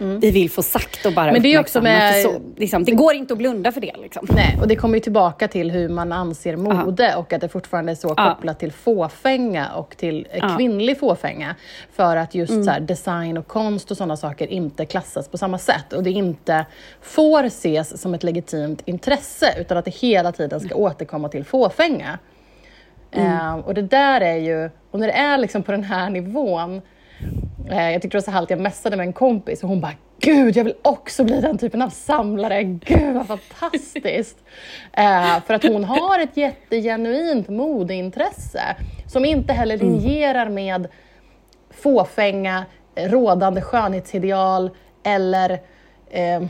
vi 0.00 0.30
vill 0.30 0.50
få 0.50 0.62
sagt 0.62 1.06
och 1.06 1.12
bara 1.12 1.32
Men 1.32 1.42
det 1.42 1.54
är 1.54 1.60
också 1.60 1.80
med- 1.82 2.22
så, 2.22 2.40
liksom, 2.56 2.84
Det 2.84 2.92
går 2.92 3.14
inte 3.14 3.32
att 3.32 3.38
blunda 3.38 3.72
för 3.72 3.80
det. 3.80 3.92
Liksom. 4.02 4.26
Nej, 4.30 4.58
och 4.60 4.68
det 4.68 4.76
kommer 4.76 4.94
ju 4.94 5.00
tillbaka 5.00 5.48
till 5.48 5.70
hur 5.70 5.88
man 5.88 6.12
anser 6.12 6.56
mode 6.56 7.14
och 7.16 7.32
att 7.32 7.40
det 7.40 7.48
fortfarande 7.48 7.92
är 7.92 7.96
så 7.96 8.14
Ja. 8.16 8.34
kopplat 8.34 8.58
till 8.60 8.72
fåfänga 8.72 9.68
och 9.74 9.96
till 9.96 10.26
Ja. 10.34 10.54
kvinnlig 10.56 10.98
fåfänga. 11.00 11.54
För 11.92 12.16
att 12.16 12.34
just 12.34 12.64
så 12.64 12.70
här, 12.70 12.80
design 12.80 13.36
och 13.38 13.46
konst 13.46 13.90
och 13.90 13.96
sådana 13.96 14.16
saker 14.16 14.46
inte 14.46 14.84
klassas 14.86 15.28
på 15.28 15.38
samma 15.38 15.58
sätt 15.58 15.92
och 15.92 16.02
det 16.02 16.10
inte 16.10 16.66
får 17.02 17.44
ses 17.44 18.00
som 18.02 18.14
ett 18.14 18.22
legitimt 18.22 18.82
intresse 18.84 19.54
utan 19.60 19.78
att 19.78 19.84
det 19.84 19.94
hela 19.94 20.32
tiden 20.32 20.60
ska 20.60 20.74
återkomma 20.74 21.28
till 21.28 21.44
fåfänga. 21.44 22.18
Eh, 23.10 23.54
och 23.54 23.74
det 23.74 23.82
där 23.82 24.20
är 24.20 24.36
ju, 24.36 24.70
och 24.90 25.00
när 25.00 25.06
det 25.06 25.12
är 25.12 25.38
liksom 25.38 25.62
på 25.62 25.72
den 25.72 25.84
här 25.84 26.10
nivån 26.10 26.82
Eh, 27.70 27.92
Jag 27.92 28.02
tyckte 28.02 28.16
det 28.16 28.20
var 28.20 28.24
så 28.24 28.30
härligt, 28.30 28.50
jag 28.50 28.60
messade 28.60 28.96
med 28.96 29.06
en 29.06 29.12
kompis 29.12 29.62
och 29.62 29.68
hon 29.68 29.80
bara 29.80 29.92
Gud, 30.20 30.56
jag 30.56 30.64
vill 30.64 30.74
också 30.82 31.24
bli 31.24 31.40
den 31.40 31.58
typen 31.58 31.82
av 31.82 31.88
samlare. 31.88 32.62
Gud 32.62 33.14
vad 33.14 33.26
fantastiskt! 33.26 34.38
eh, 34.92 35.40
för 35.46 35.54
att 35.54 35.62
hon 35.62 35.84
har 35.84 36.20
ett 36.20 36.36
jättegenuint 36.36 37.48
modeintresse 37.48 38.76
som 39.06 39.24
inte 39.24 39.52
heller 39.52 39.76
linjerar 39.76 40.48
med 40.48 40.88
fåfänga, 41.70 42.64
eh, 42.94 43.10
rådande 43.10 43.60
skönhetsideal 43.60 44.70
eller 45.02 45.50
eh, 46.10 46.42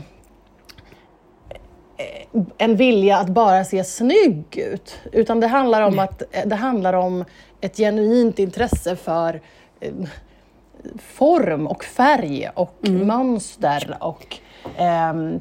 en 2.57 2.75
vilja 2.75 3.17
att 3.17 3.29
bara 3.29 3.63
se 3.65 3.83
snygg 3.83 4.57
ut. 4.57 4.99
Utan 5.11 5.39
det 5.39 5.47
handlar 5.47 5.81
om, 5.81 5.99
att, 5.99 6.23
det 6.45 6.55
handlar 6.55 6.93
om 6.93 7.25
ett 7.61 7.77
genuint 7.77 8.39
intresse 8.39 8.95
för 8.95 9.41
eh, 9.79 9.93
form 10.99 11.67
och 11.67 11.83
färg 11.83 12.49
och 12.55 12.89
mönster 12.89 13.97
och 13.99 14.37
ehm, 14.77 15.39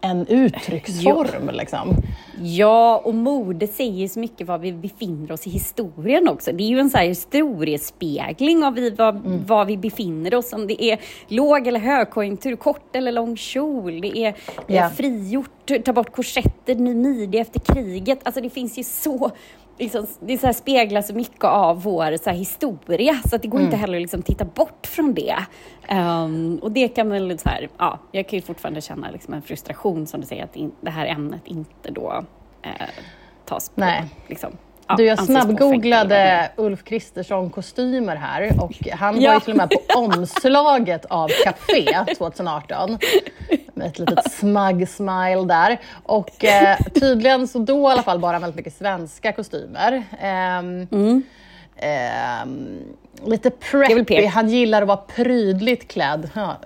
en 0.00 0.26
uttrycksform. 0.26 1.50
Liksom. 1.52 1.96
Ja, 2.42 3.02
och 3.04 3.14
mode 3.14 3.66
säger 3.66 4.08
så 4.08 4.20
mycket 4.20 4.46
var 4.46 4.58
vi 4.58 4.72
befinner 4.72 5.32
oss 5.32 5.46
i 5.46 5.50
historien 5.50 6.28
också. 6.28 6.52
Det 6.52 6.62
är 6.62 6.68
ju 6.68 6.78
en 6.78 6.90
så 6.90 6.98
här 6.98 7.06
historiespegling 7.06 8.64
av 8.64 8.74
vi, 8.74 8.90
var, 8.90 9.10
Mm. 9.10 9.46
var 9.46 9.64
vi 9.64 9.76
befinner 9.76 10.34
oss. 10.34 10.52
Om 10.52 10.66
det 10.66 10.84
är 10.84 10.98
låg 11.28 11.66
eller 11.66 11.80
högkonjunktur, 11.80 12.56
kort 12.56 12.96
eller 12.96 13.12
lång 13.12 13.36
kjol. 13.36 14.00
Det 14.00 14.18
är 14.18 14.34
eh, 14.68 14.88
frigjort, 14.90 15.70
ta 15.84 15.92
bort 15.92 16.12
korsetter, 16.12 16.74
ny 16.74 16.94
midja 16.94 17.40
efter 17.40 17.60
kriget. 17.74 18.18
Alltså 18.22 18.40
det 18.40 18.50
finns 18.50 18.78
ju 18.78 18.82
så 18.84 19.30
Liksom, 19.80 20.06
det 20.20 20.38
så 20.38 20.52
speglar 20.52 21.02
så 21.02 21.14
mycket 21.14 21.44
av 21.44 21.82
vår 21.82 22.16
så 22.24 22.30
historia 22.30 23.20
så 23.28 23.36
att 23.36 23.42
det 23.42 23.48
går 23.48 23.58
Mm. 23.58 23.66
inte 23.66 23.76
heller 23.76 23.98
att 23.98 24.02
liksom, 24.02 24.22
titta 24.22 24.44
bort 24.44 24.86
från 24.86 25.14
det. 25.14 25.36
Ehm, 25.88 26.58
och 26.62 26.72
det 26.72 26.88
kan 26.88 27.10
väl 27.10 27.38
så 27.38 27.48
här, 27.48 27.68
ja, 27.78 27.98
jag 28.12 28.28
kan 28.28 28.38
ju 28.38 28.42
fortfarande 28.42 28.80
känna 28.80 29.10
liksom, 29.10 29.34
en 29.34 29.42
frustration 29.42 30.06
som 30.06 30.20
du 30.20 30.26
säger 30.26 30.44
att 30.44 30.56
in, 30.56 30.72
det 30.80 30.90
här 30.90 31.06
ämnet 31.06 31.42
inte 31.44 31.90
då 31.90 32.24
eh, 32.62 32.70
tas 33.44 33.68
på. 33.68 33.80
Nej. 33.80 34.04
Liksom, 34.26 34.50
Du, 34.96 35.04
jag 35.04 35.24
snabbgooglade 35.24 36.50
Ulf 36.56 36.84
Kristersson-kostymer 36.84 38.16
här 38.16 38.62
och 38.62 38.72
han 38.92 39.14
var 39.14 39.22
Ja. 39.22 39.34
ju 39.34 39.40
till 39.40 39.50
och 39.50 39.56
med 39.56 39.70
på 39.70 39.80
omslaget 39.98 41.04
av 41.04 41.28
Café 41.44 42.14
2018. 42.18 42.98
Med 43.74 43.86
ett 43.86 43.98
litet 43.98 44.32
smug 44.32 44.88
smile 44.88 45.44
där. 45.44 45.80
Och 46.02 46.44
eh, 46.44 46.78
tydligen 47.00 47.48
så 47.48 47.58
då 47.58 47.88
i 47.88 47.92
alla 47.92 48.02
fall 48.02 48.18
bara 48.18 48.38
väldigt 48.38 48.56
mycket 48.56 48.74
svenska 48.74 49.32
kostymer. 49.32 50.02
Ehm, 50.20 50.86
ehm, 51.76 52.82
lite 53.26 53.48
är 53.48 53.94
väl 53.94 54.04
preppy, 54.04 54.26
han 54.26 54.48
gillar 54.48 54.82
att 54.82 54.88
vara 54.88 54.96
prydligt 55.16 55.90
klädd. 55.90 56.30
Ja, 56.34 56.56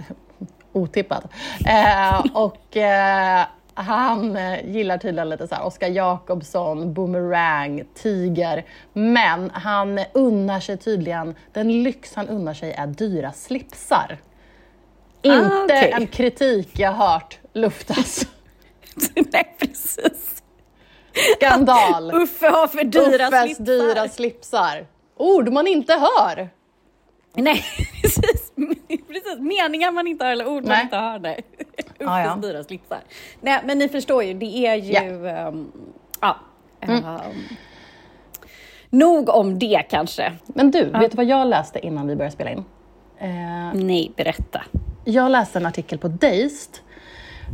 otippat. 0.73 1.25
Eh, 1.67 2.21
och 2.33 2.77
eh, 2.77 3.45
han 3.75 4.37
eh, 4.37 4.71
gillar 4.71 4.99
tydligen 4.99 5.29
lite 5.29 5.49
så 5.49 5.55
här 5.55 5.65
Oscar 5.67 5.89
Jakobsson, 5.89 6.95
boomerang, 6.95 7.85
tiger. 7.95 8.65
Men 8.93 9.51
han 9.51 10.01
unnar 10.13 10.61
sig 10.61 10.77
tydligen, 10.77 11.35
den 11.53 11.83
lyx 11.83 12.15
han 12.15 12.29
unnar 12.29 12.55
sig 12.55 12.73
är 12.73 12.87
dyra 12.87 13.33
slipsar. 13.33 14.19
Inte 15.23 15.51
Ah, 15.55 15.65
okej. 15.65 15.91
en 15.93 16.07
kritik 16.07 16.79
jag 16.79 16.93
hört 16.93 17.39
luftas. 17.53 18.27
Nej, 19.33 19.57
precis. 19.59 20.43
Skandal! 21.37 22.11
Uffe 22.23 22.47
har 22.49 22.67
för 22.67 22.85
dyra 22.85 23.29
Uffes 23.29 23.45
slipsar. 23.57 23.65
dyra 23.65 24.09
slipsar. 24.09 24.87
Ord 25.17 25.53
man 25.53 25.67
inte 25.67 25.93
hör. 25.93 26.49
Nej, 27.35 27.65
precis. 28.03 28.53
precis. 29.09 29.39
Meningar 29.39 29.91
man 29.93 30.07
inte 30.07 30.25
hör 30.25 30.33
eller 30.33 30.47
ord 30.49 30.63
man 30.63 30.73
Nej. 30.73 30.83
inte 30.83 30.97
hör. 30.97 31.19
Nej. 31.19 31.41
Uffes 32.05 32.19
Ja, 32.25 32.25
ja. 32.25 32.37
dyra 32.49 32.65
slipsar. 32.65 32.99
Nej, 33.41 33.61
men 33.65 33.79
ni 33.79 33.89
förstår 33.89 34.25
ju, 34.25 34.35
det 34.35 34.67
är 34.67 34.75
ju... 34.75 34.93
Ja. 34.93 35.01
Mm. 35.01 35.27
ehm, 35.47 35.73
ja. 36.21 36.37
ehm, 36.81 37.57
nog 38.91 39.29
om 39.29 39.59
det 39.59 39.83
kanske. 39.91 40.33
Men 40.47 40.71
du, 40.71 40.85
vet 40.85 41.11
du 41.11 41.17
vad 41.17 41.27
jag 41.27 41.47
läste 41.47 41.87
innan 41.87 42.07
vi 42.07 42.17
började 42.17 42.35
spela 42.35 42.51
in? 42.51 42.65
Eh, 43.19 43.75
Nej, 43.75 44.13
berätta. 44.17 44.63
Jag 45.05 45.31
läste 45.31 45.59
en 45.59 45.67
artikel 45.67 45.99
på 45.99 46.09
Dazed 46.09 46.79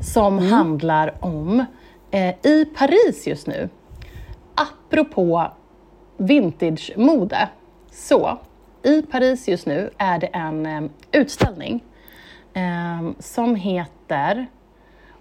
som 0.02 0.38
handlar 0.38 1.14
om 1.24 1.64
eh, 2.10 2.34
i 2.42 2.64
Paris 2.64 3.26
just 3.26 3.46
nu, 3.46 3.68
apropå 4.54 5.50
vintage-mode. 6.16 7.48
Så, 7.92 8.38
i 8.82 9.02
Paris 9.02 9.48
just 9.48 9.66
nu 9.66 9.90
är 9.98 10.18
det 10.18 10.26
en 10.26 10.66
eh, 10.66 10.82
utställning 11.12 11.84
eh, 12.54 13.10
som 13.18 13.54
heter 13.54 14.46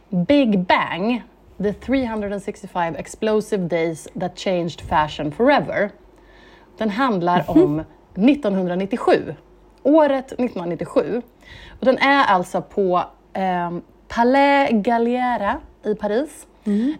Big 0.09 0.59
Bang, 0.59 1.23
the 1.57 1.73
365 1.73 2.95
explosive 2.95 3.67
days 3.67 4.07
that 4.19 4.39
changed 4.39 4.81
fashion 4.81 5.31
forever. 5.31 5.91
Den 6.77 6.89
handlar 6.89 7.49
om 7.49 7.79
1997. 8.15 9.35
Året 9.83 10.25
1997. 10.31 11.21
Och 11.79 11.85
den 11.85 11.97
är 11.97 12.23
alltså 12.25 12.61
på 12.61 13.03
eh, 13.33 13.71
Palais 14.07 14.69
Galliera 14.71 15.59
i 15.83 15.95
Paris. 15.95 16.47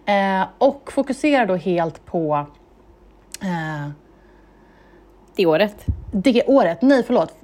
Eh, 0.06 0.46
och 0.58 0.92
fokuserar 0.92 1.46
då 1.46 1.54
helt 1.56 2.06
på 2.06 2.46
eh, 3.42 3.90
Det 5.36 5.46
året. 5.46 5.86
det 6.12 6.42
året. 6.46 6.82
Nej, 6.82 7.02
förlåt. 7.02 7.36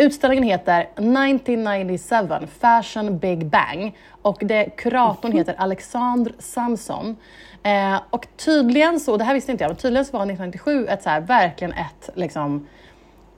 Utställningen 0.00 0.44
heter 0.44 0.80
1997 0.80 2.46
Fashion 2.60 3.18
Big 3.18 3.46
Bang 3.46 3.96
och 4.22 4.38
det, 4.40 4.64
kuratorn 4.76 5.32
heter 5.32 5.54
Alexandre 5.58 6.32
Samson. 6.38 7.16
Eh, 7.62 8.00
och 8.10 8.26
tydligen 8.36 9.00
så, 9.00 9.16
det 9.16 9.24
här 9.24 9.34
visste 9.34 9.52
inte 9.52 9.64
jag, 9.64 9.68
men 9.68 9.76
tydligen 9.76 10.04
så 10.04 10.12
var 10.12 10.20
1997 10.20 10.86
ett 10.86 11.02
så 11.02 11.10
här, 11.10 11.20
verkligen 11.20 11.72
ett 11.72 12.10
liksom, 12.14 12.66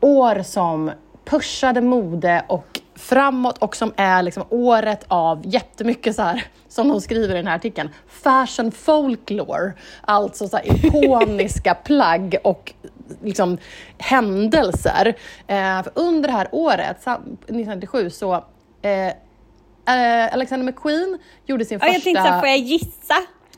år 0.00 0.42
som 0.42 0.90
pushade 1.24 1.80
mode 1.80 2.44
och 2.46 2.80
framåt 2.94 3.58
och 3.58 3.76
som 3.76 3.92
är 3.96 4.22
liksom 4.22 4.44
året 4.48 5.04
av 5.08 5.42
jättemycket 5.44 6.16
så 6.16 6.22
här, 6.22 6.44
som 6.68 6.88
de 6.88 7.00
skriver 7.00 7.34
i 7.34 7.36
den 7.36 7.46
här 7.46 7.56
artikeln, 7.56 7.90
fashion 8.08 8.72
folklore. 8.72 9.72
Alltså 10.00 10.48
så 10.48 10.56
här 10.56 10.86
ikoniska 10.86 11.74
plagg 11.84 12.36
och 12.44 12.72
liksom, 13.22 13.58
händelser. 13.98 15.14
Eh, 15.46 15.82
för 15.82 15.92
under 15.94 16.28
det 16.28 16.34
här 16.34 16.48
året, 16.52 17.02
sam- 17.02 17.22
1997, 17.42 18.10
så 18.10 18.34
eh, 18.82 19.06
eh, 19.06 20.32
Alexander 20.34 20.66
McQueen 20.66 21.18
gjorde 21.46 21.64
sin 21.64 21.78
Ja, 21.80 21.86
jag 21.86 21.94
första... 21.94 22.04
tänkte 22.04 22.22
så 22.22 22.28
här, 22.28 22.40
får 22.40 22.48
jag 22.48 22.58
gissa? 22.58 23.14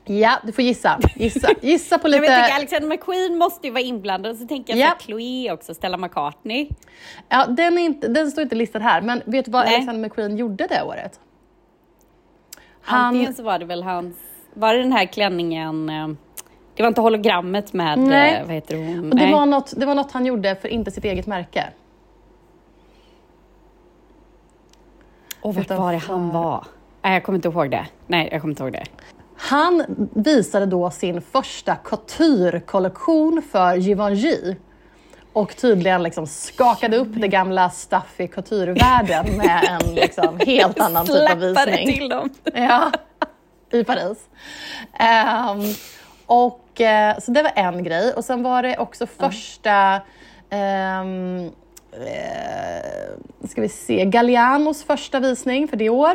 Ja, 0.07 0.39
du 0.45 0.53
får 0.53 0.65
gissa. 0.65 0.99
Gissa, 1.17 1.49
gissa 1.63 1.99
på 1.99 2.09
Jag 2.09 2.11
lite... 2.11 2.21
vet 2.33 2.39
inte, 2.45 2.55
Alexander 2.55 2.89
McQueen 2.89 3.39
måste 3.39 3.67
ju 3.67 3.73
vara 3.73 3.83
inblandad, 3.83 4.37
så 4.39 4.47
tänker 4.47 4.73
jag 4.73 4.81
Ja. 4.81 4.87
här, 4.87 4.99
Chloé 4.99 5.53
också, 5.53 5.75
Stella 5.75 5.97
McCartney. 5.97 6.69
Ja, 7.29 7.47
den, 7.47 7.79
är 7.79 7.83
inte, 7.83 8.09
den 8.09 8.31
står 8.31 8.43
inte 8.43 8.55
listad 8.55 8.79
här, 8.79 9.01
men 9.01 9.23
vet 9.25 9.45
du 9.45 9.51
vad 9.51 9.65
Nej. 9.65 9.75
Alexander 9.75 10.09
McQueen 10.09 10.37
gjorde 10.37 10.67
det 10.67 10.83
året? 10.83 11.21
Han, 12.83 13.01
Antingen 13.05 13.35
så 13.35 13.43
var 13.43 13.59
det 13.59 13.65
väl 13.65 13.83
hans, 13.83 14.17
var 14.55 14.75
det 14.75 14.83
den 14.83 14.93
här 14.93 15.07
klänningen, 15.07 15.89
eh, 15.89 16.09
det 16.75 16.83
var 16.83 16.89
inte 16.89 17.01
hologrammet 17.01 17.73
med, 17.73 17.99
Nej. 17.99 18.35
eh, 18.35 18.47
vad 18.47 18.55
heter 18.55 18.77
hon? 18.77 18.99
och 19.13 19.17
det, 19.19 19.23
Nej. 19.25 19.33
var 19.33 19.47
något, 19.47 19.73
det 19.77 19.87
var 19.87 19.95
något 19.95 20.13
han 20.13 20.27
gjorde 20.27 20.57
för 20.57 20.69
inte 20.69 20.91
sitt 20.91 21.05
eget 21.05 21.27
märke. 21.27 21.65
Och 25.41 25.55
vart 25.55 25.71
var 25.71 25.93
det 25.93 25.99
han 25.99 26.31
var? 26.31 26.67
Nej, 27.03 27.13
jag 27.13 27.25
kommer 27.25 27.37
inte 27.39 27.49
ihåg 27.49 27.71
det. 27.71 27.87
Nej, 28.07 28.29
jag 28.33 28.41
kommer 28.41 28.53
inte 28.53 28.63
ihåg 28.63 28.73
det. 28.73 28.85
Han 29.37 29.85
visade 30.15 30.67
då 30.67 30.91
sin 30.91 31.21
första 31.23 31.77
couture-kollektion 31.85 33.43
för 33.51 33.75
Givenchy 33.77 34.55
och 35.33 35.57
tydligen 35.57 36.03
liksom 36.03 36.27
skakade 36.27 36.97
upp 36.97 37.09
det 37.13 37.29
gamla 37.29 37.71
stuffy 37.71 38.27
couture-världen 38.29 39.37
med 39.37 39.65
en 39.81 39.95
liksom 39.95 40.39
helt 40.47 40.81
annan 40.81 41.07
typ 41.07 41.31
av 41.31 41.39
visning. 41.39 41.87
till 41.99 42.09
dem. 42.09 42.31
Ja, 42.55 42.93
i 43.71 43.85
Paris. 43.85 44.19
Ehm, 44.93 45.61
och, 46.35 46.81
eh, 46.81 47.19
så 47.19 47.31
det 47.31 47.43
var 47.43 47.53
en 47.55 47.85
grej. 47.85 48.13
Och 48.13 48.25
sen 48.25 48.43
var 48.43 48.63
det 48.63 48.79
också 48.79 49.07
första 49.07 50.01
ehm, 50.51 51.51
eh, 51.93 53.49
ska 53.49 53.61
vi 53.61 53.69
se, 53.69 54.05
Gallianos 54.05 54.85
första 54.85 55.21
visning 55.21 55.69
för 55.69 55.77
det 55.77 55.91
år. 55.91 56.15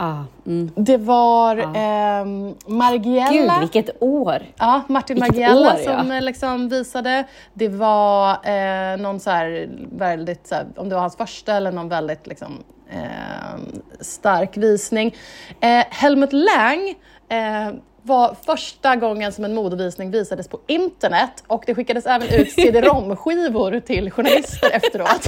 Ah, 0.00 0.22
mm. 0.46 0.70
Det 0.76 0.96
var 0.96 1.56
ehm, 1.74 2.54
Gud, 2.54 2.76
Margiela. 2.76 3.60
vilket 3.60 4.02
år! 4.02 4.42
Ja, 4.56 4.82
Martin 4.88 5.14
Vilket 5.14 5.32
Margiela 5.32 5.72
år, 5.72 5.78
ja. 5.84 5.98
som 5.98 6.10
eh, 6.10 6.22
liksom 6.22 6.68
visade. 6.68 7.24
Det 7.54 7.68
var 7.68 8.30
eh, 8.30 8.96
någon 8.96 9.20
så 9.20 9.30
här 9.30 9.70
väldigt, 9.92 10.46
så 10.46 10.54
här, 10.54 10.66
om 10.76 10.88
det 10.88 10.94
var 10.94 11.02
hans 11.02 11.16
första 11.16 11.54
eller 11.54 11.72
någon 11.72 11.88
väldigt 11.88 12.26
liksom, 12.26 12.62
eh, 12.90 13.60
stark 14.00 14.56
visning. 14.56 15.14
Eh, 15.60 15.84
Helmut 15.90 16.32
Lang 16.32 16.94
eh, 17.28 17.72
var 18.08 18.36
första 18.46 18.96
gången 18.96 19.32
som 19.32 19.44
en 19.44 19.54
modevisning 19.54 20.10
visades 20.10 20.48
på 20.48 20.60
internet 20.66 21.44
och 21.46 21.62
det 21.66 21.74
skickades 21.74 22.06
även 22.06 22.28
ut 22.28 22.52
cd-rom-skivor 22.52 23.80
till 23.80 24.10
journalister 24.10 24.70
efteråt 24.70 25.26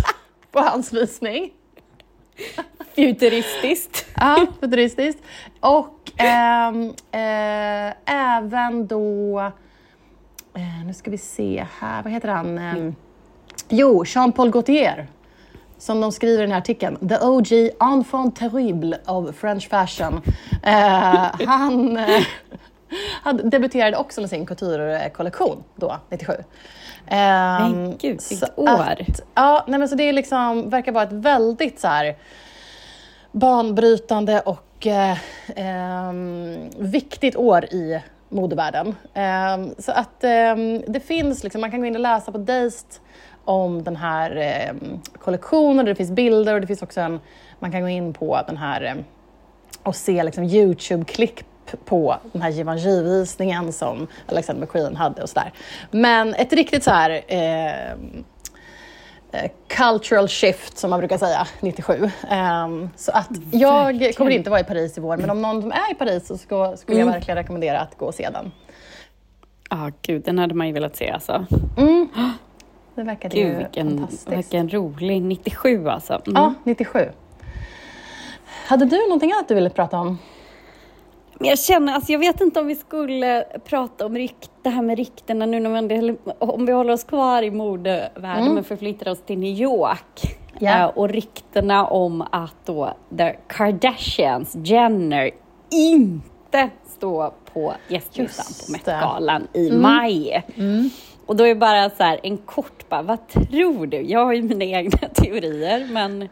på 0.53 0.61
hans 0.61 0.93
visning. 0.93 1.51
Futuristiskt. 2.95 4.07
Ja, 4.17 4.47
futuristiskt. 4.61 5.23
Och 5.61 6.13
ehm, 6.17 6.85
eh, 7.13 7.95
även 8.15 8.87
då, 8.87 9.41
eh, 10.55 10.87
nu 10.87 10.95
ska 10.95 11.11
vi 11.11 11.19
se 11.19 11.67
här, 11.81 12.03
vad 12.03 12.13
heter 12.13 12.29
han? 12.29 12.59
Eh, 12.59 12.93
Jo, 13.69 14.05
Jean-Paul 14.05 14.51
Gaultier. 14.51 15.07
Som 15.79 16.01
de 16.01 16.13
skriver 16.13 16.39
i 16.39 16.41
den 16.43 16.51
här 16.53 16.59
artikeln. 16.59 17.09
The 17.09 17.19
OG 17.27 17.71
enfant 17.81 18.37
terrible 18.37 18.99
of 19.07 19.37
French 19.37 19.69
fashion. 19.69 20.21
Eh, 20.63 21.47
han, 21.47 21.97
eh, 21.97 22.23
han 23.23 23.51
debuterade 23.51 23.97
också 23.97 24.21
med 24.21 24.31
sin 24.31 24.47
couture-kollektion 24.47 25.65
då, 25.77 25.97
97. 26.11 26.33
Ehm, 27.07 27.73
Men 27.73 27.91
gud, 27.91 28.21
vilket 28.31 28.39
så 28.39 28.47
år. 28.57 28.97
Att, 29.09 29.21
ja, 29.35 29.65
nej 29.69 29.79
men 29.79 29.89
så 29.89 29.95
det 29.95 30.13
liksom, 30.13 30.71
verkar 30.71 30.93
vara 30.93 31.05
ett 31.05 31.13
väldigt 31.13 31.81
så 31.81 31.89
här, 31.89 32.17
banbrytande 33.33 34.41
och 34.41 34.87
eh, 34.87 35.19
ehm, 35.57 36.71
viktigt 36.79 37.37
år 37.37 37.65
i 37.65 38.01
modevärlden. 38.29 38.95
Ehm, 39.15 39.75
så 39.79 39.93
att 39.93 40.25
ehm, 40.25 40.83
det 40.89 41.01
finns, 41.01 41.45
liksom, 41.45 41.61
man 41.61 41.71
kan 41.71 41.81
gå 41.81 41.87
in 41.87 41.95
och 41.95 42.01
läsa 42.01 42.33
på 42.33 42.39
Dazed 42.39 42.89
om 43.45 43.83
den 43.83 43.97
här 43.97 44.37
ehm, 44.37 45.01
kollektionen, 45.19 45.87
det 45.87 45.95
finns 45.95 46.11
bilder 46.11 46.55
och 46.55 46.61
det 46.61 46.67
finns 46.67 46.83
också 46.83 47.01
en, 47.01 47.21
man 47.59 47.73
kan 47.73 47.81
gå 47.81 47.89
in 47.89 48.13
på 48.13 48.41
den 48.47 48.57
här 48.57 48.83
ehm, 48.83 49.05
och 49.83 49.97
se 49.97 50.23
liksom 50.23 50.45
Youtube-klipp 50.45 51.45
på 51.85 52.17
den 52.33 52.43
här 52.43 52.51
Givenchy-visningen 52.51 53.73
som 53.73 54.07
Alexander 54.29 54.61
McQueen 54.61 54.97
hade 54.97 55.23
och 55.23 55.29
sådär. 55.29 55.53
Men 55.91 56.35
ett 56.35 56.53
riktigt 56.53 56.85
så 56.85 56.91
här 56.91 57.23
ehm, 57.29 58.25
eh, 59.33 59.51
cultural 59.69 60.29
shift 60.29 60.79
som 60.79 60.91
man 60.91 60.99
brukar 60.99 61.19
säga, 61.19 61.47
97. 61.61 62.11
Ehm, 62.31 62.91
så 62.97 63.13
att 63.13 63.29
jag 63.53 63.85
Verkligen. 63.85 64.13
kommer 64.13 64.31
inte 64.31 64.51
vara 64.51 64.61
i 64.61 64.65
Paris 64.65 64.99
i 64.99 65.01
vår, 65.01 65.17
men 65.17 65.31
om 65.31 65.43
någon 65.43 65.63
som 65.63 65.73
är 65.73 65.93
i 65.93 65.95
Paris 65.95 66.27
så 66.27 66.39
ska, 66.39 66.77
skulle 66.77 66.99
jag 66.99 67.07
verkligen 67.07 67.37
rekommendera 67.37 67.81
att 67.81 67.99
gå 67.99 68.07
och 68.07 68.15
se 68.15 68.31
den. 68.31 68.53
Ja, 69.71 69.87
ah, 69.87 69.91
gud, 70.03 70.23
den 70.25 70.39
hade 70.39 70.55
man 70.55 70.67
ju 70.67 70.73
velat 70.73 70.97
se 70.97 71.11
alltså. 71.11 71.47
Det 72.95 73.03
verkade 73.03 73.37
Gud, 73.37 73.47
ju 73.47 73.57
vilken, 73.57 73.89
fantastiskt. 73.89 74.29
vilken 74.29 74.69
rolig. 74.69 75.23
97 75.23 75.89
alltså. 75.89 76.13
Mm. 76.13 76.43
Ja, 76.43 76.55
97. 76.65 77.09
Hade 78.67 78.85
du 78.85 78.97
någonting 78.97 79.33
annat 79.33 79.49
du 79.49 79.55
ville 79.55 79.71
prata 79.71 79.99
om? 79.99 80.19
Men 81.41 81.49
jag 81.49 81.59
känner, 81.59 81.93
alltså 81.93 82.13
jag 82.13 82.19
vet 82.19 82.41
inte 82.41 82.61
om 82.61 82.67
vi 82.67 82.75
skulle 82.75 83.45
prata 83.65 84.07
om 84.07 84.17
rykt, 84.17 84.51
det 84.63 84.69
här 84.71 84.83
med 84.83 84.99
ryktena 84.99 85.47
nu 85.47 85.61
när 85.61 85.71
man, 85.71 86.19
om 86.39 86.67
vi 86.67 86.73
håller 86.73 86.93
oss 86.93 87.05
kvar 87.05 87.43
i 87.43 87.51
modevärlden 87.51 88.55
men 88.55 88.65
förflyttar 88.65 89.11
oss 89.11 89.23
till 89.27 89.39
New 89.39 89.61
York. 89.61 90.37
Eh, 90.61 90.85
och 90.85 91.09
ryktena 91.09 91.87
om 91.87 92.25
att 92.33 92.67
då 92.67 92.95
the 93.19 93.37
Kardashians, 93.47 94.57
Jenner, 94.65 95.31
inte 95.71 96.71
står 96.97 97.33
på 97.53 97.73
gästlistan 97.89 98.67
på. 98.67 98.73
Met-galan 98.73 99.49
i 99.53 99.71
maj. 99.73 100.45
Och 101.27 101.37
då 101.37 101.47
är 101.47 101.55
bara 101.55 101.91
så 101.91 102.03
här 102.03 102.21
en 102.23 102.37
kort 102.39 102.89
bara, 102.89 103.03
vad 103.03 103.29
tror 103.29 103.87
du? 103.87 104.01
Jag 104.01 104.25
har 104.25 104.33
ju 104.33 104.43
mina 104.43 104.65
egna 104.65 105.09
teorier 105.15 105.89
men 105.93 106.29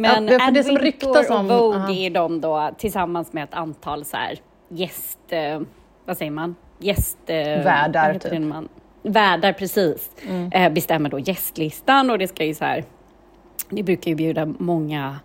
men 0.00 0.28
Ja, 0.28 0.38
för 0.38 0.50
det 0.52 0.64
som 0.64 0.78
ryktas 0.78 1.30
om- 1.30 1.50
och 1.50 1.58
Vogue 1.58 1.78
aha. 1.78 1.92
är 1.92 2.10
de 2.10 2.40
då 2.40 2.70
tillsammans 2.78 3.32
med 3.32 3.44
ett 3.44 3.54
antal 3.54 4.04
så 4.04 4.16
här 4.16 4.38
gäst... 4.68 5.18
Eh, 5.28 5.60
vad 6.04 6.18
säger 6.18 6.30
man? 6.30 6.56
Gäst... 6.78 7.18
Eh, 7.26 7.36
Värdar, 7.36 8.18
typ. 8.18 8.40
man, 8.40 8.68
värdar, 9.02 9.52
precis. 9.52 10.10
Eh, 10.52 10.72
bestämmer 10.72 11.10
då 11.10 11.18
gästlistan 11.18 12.10
och 12.10 12.18
det 12.18 12.28
ska 12.28 12.44
ju 12.44 12.54
så 12.54 12.64
här... 12.64 12.84
Det 13.70 13.82
brukar 13.82 14.08
ju 14.10 14.14
bjuda 14.14 14.46
många... 14.58 15.16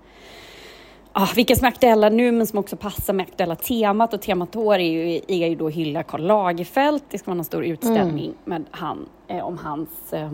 Ah, 1.16 1.28
vilka 1.36 1.56
som 1.56 1.66
är 1.66 1.70
aktuella 1.70 2.10
nu 2.10 2.32
men 2.32 2.48
som 2.48 2.60
också 2.60 2.76
passar 2.76 3.14
med 3.14 3.24
aktuella 3.24 3.56
temat 3.56 4.14
och 4.14 4.22
temat 4.22 4.56
år 4.56 4.76
är 4.76 4.80
ju, 4.80 5.22
är 5.28 5.48
ju 5.48 5.56
då 5.56 5.70
hylla 5.70 6.04
Karl 6.04 6.22
Lagerfeld. 6.22 7.02
Det 7.10 7.18
ska 7.18 7.32
vara 7.32 7.38
en 7.40 7.46
stor 7.46 7.66
utställning 7.66 8.34
med 8.46 8.66
han, 8.72 9.10
eh, 9.28 9.46
om 9.46 9.58
hans 9.58 10.14
eh, 10.14 10.34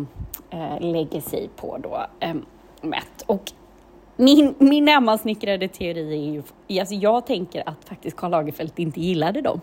eh, 0.50 0.80
legacy 0.82 1.48
på 1.56 1.78
då 1.78 2.06
eh, 2.20 2.34
Met. 2.82 3.22
Och 3.26 3.52
min, 4.20 4.56
min 4.58 4.88
hemmasnickrade 4.88 5.68
teori 5.68 6.14
är 6.30 6.34
ju, 6.68 6.80
alltså 6.80 6.96
jag 6.96 7.26
tänker 7.26 7.70
att 7.70 7.86
faktiskt 7.86 8.18
Karl 8.18 8.32
Lagerfeld 8.32 8.72
inte 8.76 9.02
gillade 9.02 9.42
dem. 9.42 9.62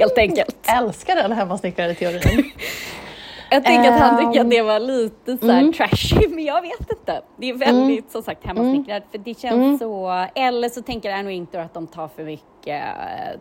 Helt 0.00 0.18
enkelt. 0.18 0.56
Älskar 0.78 1.16
den 1.16 1.32
hemmasnickrade 1.32 1.94
teorin. 1.94 2.50
Jag 3.50 3.64
tänker 3.64 3.92
att 3.92 4.00
han 4.00 4.18
Ehm. 4.18 4.32
tycker 4.32 4.44
att 4.44 4.50
det 4.50 4.62
var 4.62 4.80
lite 4.80 5.38
så 5.38 5.50
här 5.50 5.72
trashy, 5.72 6.28
men 6.34 6.44
jag 6.44 6.62
vet 6.62 6.90
inte. 6.90 7.22
Det 7.36 7.50
är 7.50 7.54
väldigt 7.54 8.10
som 8.10 8.22
sagt 8.22 8.46
hemmasnickrat, 8.46 9.02
för 9.10 9.18
det 9.18 9.38
känns 9.38 9.78
så... 9.80 10.26
Eller 10.34 10.68
så 10.68 10.82
tänker 10.82 11.12
Anne 11.12 11.28
Wintour 11.28 11.60
att 11.60 11.74
de 11.74 11.86
tar 11.86 12.08
för 12.08 12.24
mycket, 12.24 12.82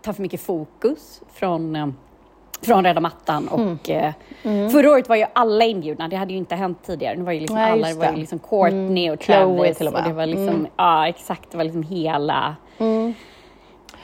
tar 0.01 0.13
för 0.13 0.21
mycket 0.21 0.41
fokus 0.41 1.21
från, 1.33 1.75
eh, 1.75 1.87
från 2.65 2.83
röda 2.85 2.99
mattan. 3.01 3.47
Och, 3.47 3.89
eh, 3.89 4.11
Förra 4.71 4.91
året 4.91 5.09
var 5.09 5.15
ju 5.15 5.25
alla 5.33 5.65
inbjudna, 5.65 6.07
det 6.07 6.15
hade 6.15 6.31
ju 6.31 6.37
inte 6.37 6.55
hänt 6.55 6.77
tidigare. 6.85 7.15
Nu 7.15 7.23
var 7.23 7.31
ju 7.31 7.39
liksom 7.39 7.57
Nej, 7.57 7.71
alla, 7.71 7.87
det 7.87 7.93
var 7.93 8.11
ju 8.11 8.15
liksom 8.17 8.39
Courtney 8.39 9.09
och 9.11 9.23
Chloe 9.23 9.37
Travis. 9.57 9.77
till 9.77 9.87
och 9.87 9.93
med. 9.93 10.03
det 10.03 10.13
var 10.13 10.25
liksom, 10.25 10.67
Ja, 10.77 11.07
exakt. 11.07 11.51
Det 11.51 11.57
var 11.57 11.63
liksom 11.63 11.83
hela... 11.83 12.55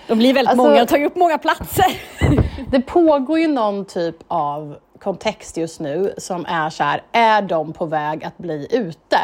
De 0.07 0.17
blir 0.17 0.33
väldigt 0.33 0.49
Alltså- 0.49 0.63
många 0.63 0.81
och 0.81 0.87
tar 0.87 1.03
upp 1.03 1.15
många 1.15 1.37
platser. 1.37 1.85
Det 2.71 2.81
pågår 2.81 3.39
ju 3.39 3.47
någon 3.47 3.85
typ 3.85 4.15
av 4.27 4.75
kontext 4.99 5.57
just 5.57 5.79
nu 5.79 6.13
som 6.17 6.45
är 6.49 6.69
så 6.69 6.83
här, 6.83 7.01
är 7.11 7.41
de 7.41 7.73
på 7.73 7.85
väg 7.85 8.23
att 8.23 8.37
bli 8.37 8.67
ute? 8.71 9.17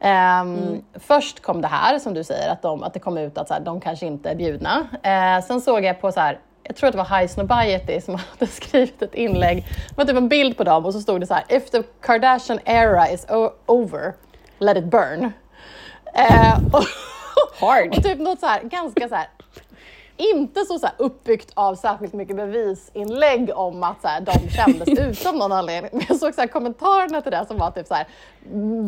Ehm, 0.00 0.82
Först 0.94 1.40
kom 1.42 1.60
det 1.60 1.68
här 1.68 1.98
som 1.98 2.14
du 2.14 2.24
säger, 2.24 2.52
att, 2.52 2.62
de, 2.62 2.82
att 2.82 2.94
det 2.94 3.00
kom 3.00 3.18
ut 3.18 3.38
att 3.38 3.48
så 3.48 3.54
här, 3.54 3.60
de 3.60 3.80
kanske 3.80 4.06
inte 4.06 4.30
är 4.30 4.34
bjudna. 4.34 4.86
Eh, 5.02 5.44
sen 5.46 5.60
såg 5.60 5.84
jag 5.84 6.00
på 6.00 6.12
så 6.12 6.20
här, 6.20 6.38
jag 6.64 6.76
tror 6.76 6.88
att 6.88 6.92
det 6.92 6.98
var 6.98 7.18
High 7.18 7.28
Snobiety 7.28 8.00
som 8.00 8.14
hade 8.38 8.46
skrivit 8.46 9.02
ett 9.02 9.14
inlägg. 9.14 9.66
Det 9.88 9.96
var 9.96 10.04
typ 10.04 10.16
en 10.16 10.28
bild 10.28 10.56
på 10.56 10.64
dem 10.64 10.86
och 10.86 10.92
så 10.92 11.00
stod 11.00 11.20
det 11.20 11.26
så 11.26 11.34
här, 11.34 11.44
if 11.48 11.70
the 11.70 11.82
Kardashian 12.00 12.58
era 12.64 13.10
is 13.10 13.26
over, 13.66 14.12
let 14.58 14.76
it 14.76 14.84
burn. 14.84 15.32
Eh, 16.14 16.58
och, 16.72 16.84
Hard. 17.60 17.96
och 17.96 18.02
typ 18.02 18.18
något 18.18 18.40
så 18.40 18.46
här, 18.46 18.62
ganska 18.62 19.08
så 19.08 19.14
här 19.14 19.28
inte 20.16 20.64
så, 20.64 20.78
så 20.78 20.86
här 20.86 20.94
uppbyggt 20.98 21.50
av 21.54 21.74
särskilt 21.74 22.12
mycket 22.12 22.36
bevisinlägg 22.36 23.50
om 23.54 23.82
att 23.82 24.02
så 24.02 24.08
här, 24.08 24.20
de 24.20 24.48
kändes 24.48 24.88
ut 24.98 25.26
av 25.26 25.36
någon 25.36 25.52
anledning. 25.52 25.90
Men 25.92 26.02
jag 26.08 26.16
såg 26.18 26.34
så 26.34 26.40
här, 26.40 26.48
kommentarerna 26.48 27.20
till 27.22 27.32
det 27.32 27.44
som 27.48 27.58
var 27.58 27.70
typ 27.70 27.86
så 27.86 27.94
här, 27.94 28.06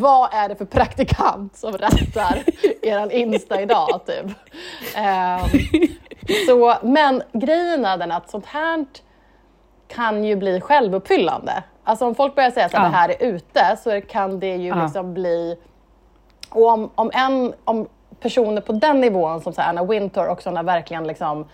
vad 0.00 0.34
är 0.34 0.48
det 0.48 0.56
för 0.56 0.64
praktikant 0.64 1.56
som 1.56 1.72
rättar 1.72 2.42
eran 2.82 3.10
Insta 3.10 3.60
idag? 3.62 4.00
Typ. 4.06 4.26
Ehm, 4.96 5.40
så, 6.48 6.74
men 6.82 7.22
grejen 7.32 7.84
är 7.84 7.96
den 7.96 8.12
att 8.12 8.30
sånt 8.30 8.46
här 8.46 8.84
kan 9.88 10.24
ju 10.24 10.36
bli 10.36 10.60
självuppfyllande. 10.60 11.62
Alltså 11.84 12.06
om 12.06 12.14
folk 12.14 12.34
börjar 12.34 12.50
säga 12.50 12.66
att 12.66 12.72
Ja. 12.72 12.80
det 12.80 12.88
här 12.88 13.08
är 13.08 13.22
ute 13.26 13.76
så 13.84 14.00
kan 14.00 14.40
det 14.40 14.56
ju 14.56 14.68
Ja. 14.68 14.82
liksom 14.82 15.14
bli... 15.14 15.56
Och 16.48 16.66
om, 16.68 16.90
om, 16.94 17.10
en, 17.14 17.54
om 17.64 17.88
personer 18.24 18.60
på 18.60 18.72
den 18.72 19.00
nivån 19.00 19.40
som 19.40 19.52
så 19.52 19.62
Anna 19.62 19.84
Wintour 19.84 20.28
och 20.28 20.42
sådana 20.42 20.62
verkligen 20.62 21.06
liksom, 21.06 21.44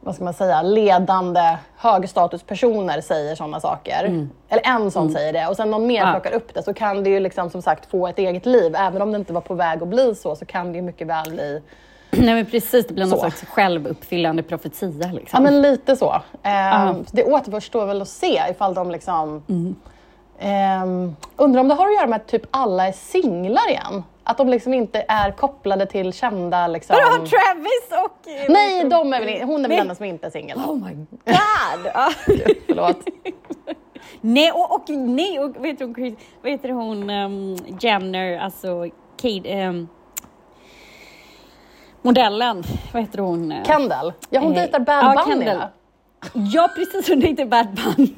vad 0.00 0.14
ska 0.14 0.24
man 0.24 0.34
säga, 0.34 0.62
ledande 0.62 1.56
högstatuspersoner 1.76 3.00
säger 3.00 3.34
sådana 3.34 3.60
saker. 3.60 4.26
Eller 4.48 4.62
en 4.66 4.90
sån 4.90 5.12
säger 5.12 5.32
det 5.32 5.46
och 5.46 5.56
sen 5.56 5.70
någon 5.70 5.86
mer 5.86 6.00
Mm. 6.02 6.14
Ja. 6.14 6.20
plockar 6.20 6.36
upp 6.36 6.54
det 6.54 6.62
så 6.62 6.74
kan 6.74 7.04
det 7.04 7.10
ju 7.10 7.20
liksom 7.20 7.50
som 7.50 7.62
sagt 7.62 7.90
få 7.90 8.06
ett 8.06 8.18
eget 8.18 8.46
liv. 8.46 8.74
Även 8.76 9.02
om 9.02 9.12
det 9.12 9.18
inte 9.18 9.32
var 9.32 9.40
på 9.40 9.54
väg 9.54 9.82
att 9.82 9.88
bli 9.88 10.14
så 10.14 10.36
så 10.36 10.44
kan 10.44 10.72
det 10.72 10.76
ju 10.76 10.82
mycket 10.82 11.06
väl 11.06 11.30
bli 11.30 11.62
Nej 12.10 12.34
men 12.34 12.46
precis, 12.46 12.86
det 12.86 12.94
blir 12.94 13.04
någon 13.04 13.10
Så. 13.10 13.18
slags 13.20 13.44
självuppfyllande 13.44 14.42
profetia. 14.42 15.12
Liksom. 15.12 15.28
Ja 15.32 15.40
men 15.40 15.62
lite 15.62 15.96
så. 15.96 16.14
Eh, 16.42 16.52
Ja. 16.52 16.94
Det 17.12 17.24
återstår 17.24 17.86
väl 17.86 18.02
att 18.02 18.08
se 18.08 18.42
ifall 18.50 18.74
de 18.74 18.90
liksom... 18.90 19.42
Ehm, 20.40 21.16
undrar 21.36 21.60
om 21.60 21.68
det 21.68 21.74
har 21.74 21.88
att 21.88 21.94
göra 21.94 22.06
med 22.06 22.16
att 22.16 22.26
typ 22.26 22.42
alla 22.50 22.88
är 22.88 22.92
singlar 22.92 23.68
igen? 23.70 24.04
Att 24.28 24.38
de 24.38 24.48
liksom 24.48 24.74
inte 24.74 25.04
är 25.08 25.30
kopplade 25.32 25.86
till 25.86 26.12
kända 26.12 26.66
liksom... 26.66 26.96
Vadå, 26.96 27.18
har 27.18 27.26
Travis 27.26 28.04
och... 28.04 28.50
Nej, 28.52 28.84
de 28.84 29.12
är 29.12 29.20
väl, 29.24 29.42
hon 29.42 29.64
är 29.64 29.68
väl 29.68 29.86
den 29.86 29.96
som 29.96 30.04
inte 30.04 30.26
är 30.26 30.30
singel. 30.30 30.58
Oh 30.58 30.74
my 30.86 30.94
god! 30.94 31.06
Förlåt. 32.66 32.96
nej, 34.20 34.52
och, 34.52 34.74
och 34.74 34.88
nej, 34.90 35.38
och 35.40 35.64
vet 35.64 35.80
hon- 35.80 36.16
heter 36.44 36.68
hon, 36.68 37.10
um, 37.10 37.56
Jenner, 37.80 38.38
alltså 38.38 38.86
Kate, 39.16 39.66
um, 39.66 39.88
modellen, 42.02 42.62
vad 42.92 43.02
heter 43.02 43.18
hon? 43.18 43.54
Kendall. 43.66 44.12
Ja, 44.30 44.40
hon 44.40 44.52
Eh, 44.52 44.58
dejtar 44.58 44.80
Bad 44.80 45.04
ja, 45.16 45.24
Bunny? 45.26 45.50
Ja, 46.52 46.68
precis, 46.74 47.08
hon 47.08 47.20
dejtar 47.20 47.44
Bad 47.44 47.66
Bunny. 47.74 48.14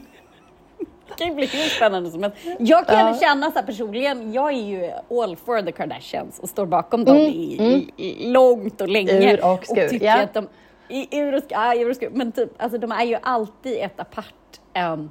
Kan 1.27 1.35
bli 1.35 1.47
hur 1.47 1.69
spännande 1.69 2.11
som 2.11 2.23
helst. 2.23 2.37
Jag 2.59 2.87
kan 2.87 2.99
Ja. 3.07 3.19
känna 3.21 3.51
så 3.51 3.59
här 3.59 3.67
personligen, 3.67 4.33
jag 4.33 4.49
är 4.53 4.63
ju 4.63 4.91
all 5.21 5.37
for 5.37 5.63
the 5.63 5.73
Kardashians 5.73 6.39
och 6.39 6.49
står 6.49 6.67
bakom 6.67 7.05
dem 7.05 7.17
Mm, 7.17 7.29
i, 7.29 7.91
i, 7.97 8.05
i 8.07 8.29
långt 8.33 8.81
och 8.81 8.89
länge. 8.89 9.33
Ur 9.35 9.45
och 9.45 9.65
skur, 9.67 9.89
tycker 9.89 10.07
ja. 10.07 10.21
att 10.23 10.35
de, 10.35 10.49
i, 10.89 11.19
ur 11.19 11.35
och 11.35 11.43
skur, 11.43 11.53
ja, 11.57 11.75
ur 11.75 11.91
och 11.91 11.97
skur, 11.97 12.11
men 12.13 12.33
typ, 12.33 12.63
alltså 12.63 12.79
de 12.79 12.93
är 12.93 13.05
ju 13.05 13.17
alltid 13.23 13.79
ett 13.79 14.01
apart 14.01 14.35
um, 14.95 15.11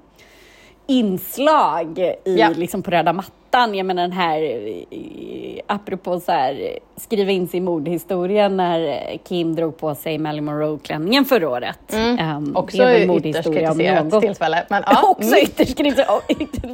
inslag 0.88 2.00
i, 2.00 2.16
Ja. 2.24 2.50
liksom 2.56 2.84
på 2.84 2.92
röda 2.92 3.14
mattan. 3.14 3.34
Jag 3.52 3.86
menar 3.86 4.02
den 4.02 4.12
här, 4.12 4.42
eh, 4.42 5.62
apropå 5.68 6.20
så 6.20 6.32
här, 6.32 6.80
skriva 6.96 7.32
in 7.32 7.48
sig 7.48 7.58
i 7.58 7.62
mordhistorien 7.62 8.58
när 8.58 8.88
eh, 8.88 9.18
Kim 9.28 9.56
drog 9.56 9.78
på 9.78 9.96
sig 9.96 10.18
Marilyn 10.18 10.46
Monroe-klänningen 10.46 11.26
förra 11.26 11.50
året. 11.50 11.80
Um, 11.94 12.00
Mm. 12.20 12.56
Också 12.56 12.78
det 12.78 12.84
är 12.84 13.28
ytterst 13.28 13.54
kritiserat 13.54 14.22
tillfälle. 14.22 14.66
Men, 14.70 14.84
ja, 14.86 15.02
Också 15.10 15.28
mm. 15.28 15.44
ytterst 15.44 15.78
kritiserat, 15.78 16.28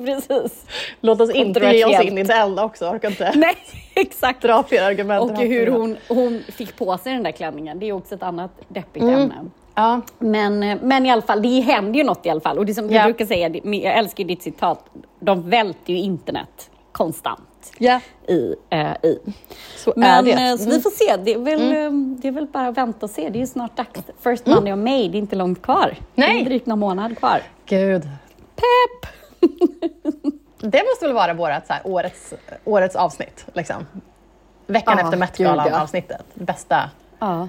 precis. 0.06 0.66
Låt 1.02 1.22
oss 1.22 1.30
inte 1.32 1.60
ge 1.60 1.86
oss 1.86 2.04
in 2.06 2.18
i 2.18 2.24
det 2.24 2.34
elda 2.34 2.64
också, 2.64 2.86
orkar 2.90 3.10
inte 3.10 3.32
Nej, 3.36 3.56
exakt. 3.96 4.42
dra 4.42 4.64
fler 4.64 4.84
argument. 4.84 5.32
Och 5.32 5.38
hur 5.38 5.68
hon, 5.68 5.98
hon 6.08 6.44
fick 6.52 6.78
på 6.78 6.98
sig 6.98 7.14
den 7.14 7.24
där 7.24 7.32
klänningen, 7.32 7.80
det 7.80 7.90
är 7.90 7.94
också 7.94 8.16
ett 8.16 8.24
annat 8.24 8.52
deppigt 8.68 9.04
Mm. 9.04 9.22
ämne. 9.22 9.36
Ja. 9.76 10.02
Men, 10.20 10.60
men 10.60 11.06
i 11.06 11.12
alla 11.12 11.22
fall, 11.22 11.42
det 11.42 11.60
händer 11.60 11.98
ju 12.00 12.04
något 12.04 12.26
i 12.26 12.30
alla 12.30 12.42
fall. 12.42 12.58
Och 12.58 12.66
det 12.66 12.74
som 12.74 12.90
Ja. 12.90 12.96
jag 12.96 13.06
brukar 13.06 13.26
säga, 13.26 13.50
det- 13.50 13.62
jag 13.64 13.98
älskar 13.98 14.24
ju 14.24 14.28
ditt 14.28 14.44
citat, 14.44 14.86
de 15.20 15.50
välter 15.50 15.94
ju 15.94 16.00
internet 16.00 16.70
konstant 16.92 17.72
ja, 17.78 18.00
i. 18.28 18.56
Eh, 18.70 18.92
i. 19.04 19.20
så 19.78 19.92
är 19.92 19.96
Men 20.00 20.26
det. 20.26 20.32
eh, 20.32 20.56
så 20.58 20.64
vi 20.64 20.70
Mm. 20.70 20.82
får 20.82 20.90
se, 20.90 21.18
det 21.18 21.34
är, 21.34 21.38
väl, 21.40 21.62
eh, 21.62 21.92
det 22.22 22.28
är 22.28 22.32
väl 22.32 22.48
bara 22.48 22.68
att 22.68 22.78
vänta 22.78 23.06
och 23.06 23.10
se. 23.10 23.30
Det 23.30 23.38
är 23.38 23.42
ju 23.42 23.48
snart 23.48 23.78
dags. 23.78 24.02
First 24.24 24.46
Monday 24.46 24.74
of 24.74 24.80
May, 24.80 25.08
det 25.10 25.18
är 25.18 25.20
inte 25.20 25.36
långt 25.36 25.62
kvar. 25.62 25.96
Det 26.16 26.22
Nej. 26.22 26.42
är 26.42 26.46
drygt 26.46 26.66
någon 26.66 26.80
månad 26.80 27.18
kvar. 27.18 27.42
Gud. 27.66 28.02
Pepp! 28.56 29.12
Det 30.60 30.84
måste 30.84 31.06
väl 31.06 31.14
vara 31.14 31.34
vårat, 31.34 31.68
så 31.68 31.74
här, 31.74 31.82
årets, 31.86 32.34
årets 32.66 32.96
avsnitt. 32.96 33.46
Liksom. 33.54 33.86
Veckan 34.68 34.98
Ja, 34.98 35.04
efter 35.04 35.18
Met-galan-avsnittet. 35.18 36.26
Bästa. 36.34 36.90
Ja, 37.20 37.48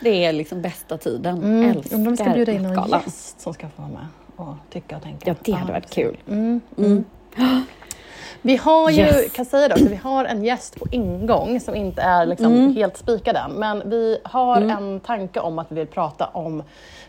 det 0.00 0.24
är 0.24 0.32
liksom 0.32 0.62
bästa 0.62 0.98
tiden. 0.98 1.36
Mm. 1.36 1.70
Älskar 1.70 1.96
Om 1.96 2.04
de 2.04 2.16
ska 2.16 2.30
bjuda 2.30 2.52
in 2.52 2.62
någon 2.62 2.70
Met-galan. 2.72 3.00
gäst 3.04 3.40
som 3.40 3.54
ska 3.54 3.68
få 3.68 3.82
vara 3.82 3.92
med 3.92 4.06
och 4.36 4.54
tycka 4.72 4.96
och 4.96 5.02
tänka. 5.02 5.28
Ja, 5.30 5.34
det 5.44 5.52
hade 5.52 5.72
varit 5.72 5.90
kul. 5.90 6.16
Vi 8.42 8.56
har 8.56 8.90
ju, 8.90 9.02
Yes. 9.02 9.32
kan 9.32 9.44
säga 9.44 9.68
det 9.68 9.88
vi 9.88 9.96
har 9.96 10.24
en 10.24 10.44
gäst 10.44 10.80
på 10.80 10.86
ingång 10.90 11.60
som 11.60 11.74
inte 11.74 12.02
är 12.02 12.26
liksom 12.26 12.46
Mm. 12.46 12.74
helt 12.76 12.96
spikad 12.96 13.36
än. 13.36 13.50
Men 13.52 13.90
vi 13.90 14.18
har 14.24 14.60
en 14.60 15.00
tanke 15.00 15.40
om 15.40 15.58
att 15.58 15.66
vi 15.72 15.74
vill 15.74 15.86
prata 15.86 16.26
om 16.26 16.62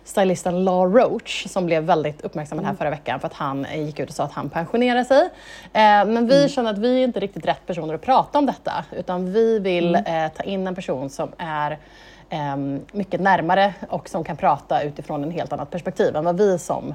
stylisten 0.04 0.63
Law 0.63 0.93
Roach 0.95 1.47
som 1.47 1.65
blev 1.65 1.84
väldigt 1.84 2.21
uppmärksammad 2.21 2.63
Mm. 2.63 2.69
här 2.69 2.78
förra 2.78 2.89
veckan 2.89 3.19
för 3.19 3.28
att 3.28 3.34
han 3.34 3.67
gick 3.76 4.00
ut 4.00 4.10
och 4.10 4.15
sa 4.15 4.23
att 4.23 4.32
han 4.32 4.50
pensionerar 4.50 5.04
sig. 5.04 5.21
Eh, 5.21 5.30
men 5.73 6.10
Mm. 6.17 6.28
vi 6.28 6.50
känner 6.50 6.71
att 6.71 6.78
vi 6.78 7.00
är 7.00 7.04
inte 7.04 7.19
riktigt 7.19 7.45
rätt 7.45 7.65
personer 7.67 7.93
att 7.93 8.02
prata 8.02 8.39
om 8.39 8.45
detta 8.45 8.86
utan 8.91 9.34
vi 9.34 9.60
vill 9.60 9.95
Mm. 9.95 10.26
eh, 10.26 10.32
ta 10.38 10.43
in 10.43 10.67
en 10.67 10.76
person 10.76 11.10
som 11.10 11.30
är 11.38 11.78
mycket 12.92 13.22
närmare 13.22 13.74
och 13.90 14.10
som 14.10 14.24
kan 14.24 14.38
prata 14.38 14.82
utifrån 14.84 15.24
en 15.24 15.32
helt 15.32 15.54
annat 15.54 15.72
perspektiv 15.72 16.16
än 16.16 16.26
vad 16.26 16.38
vi 16.38 16.60
som 16.60 16.94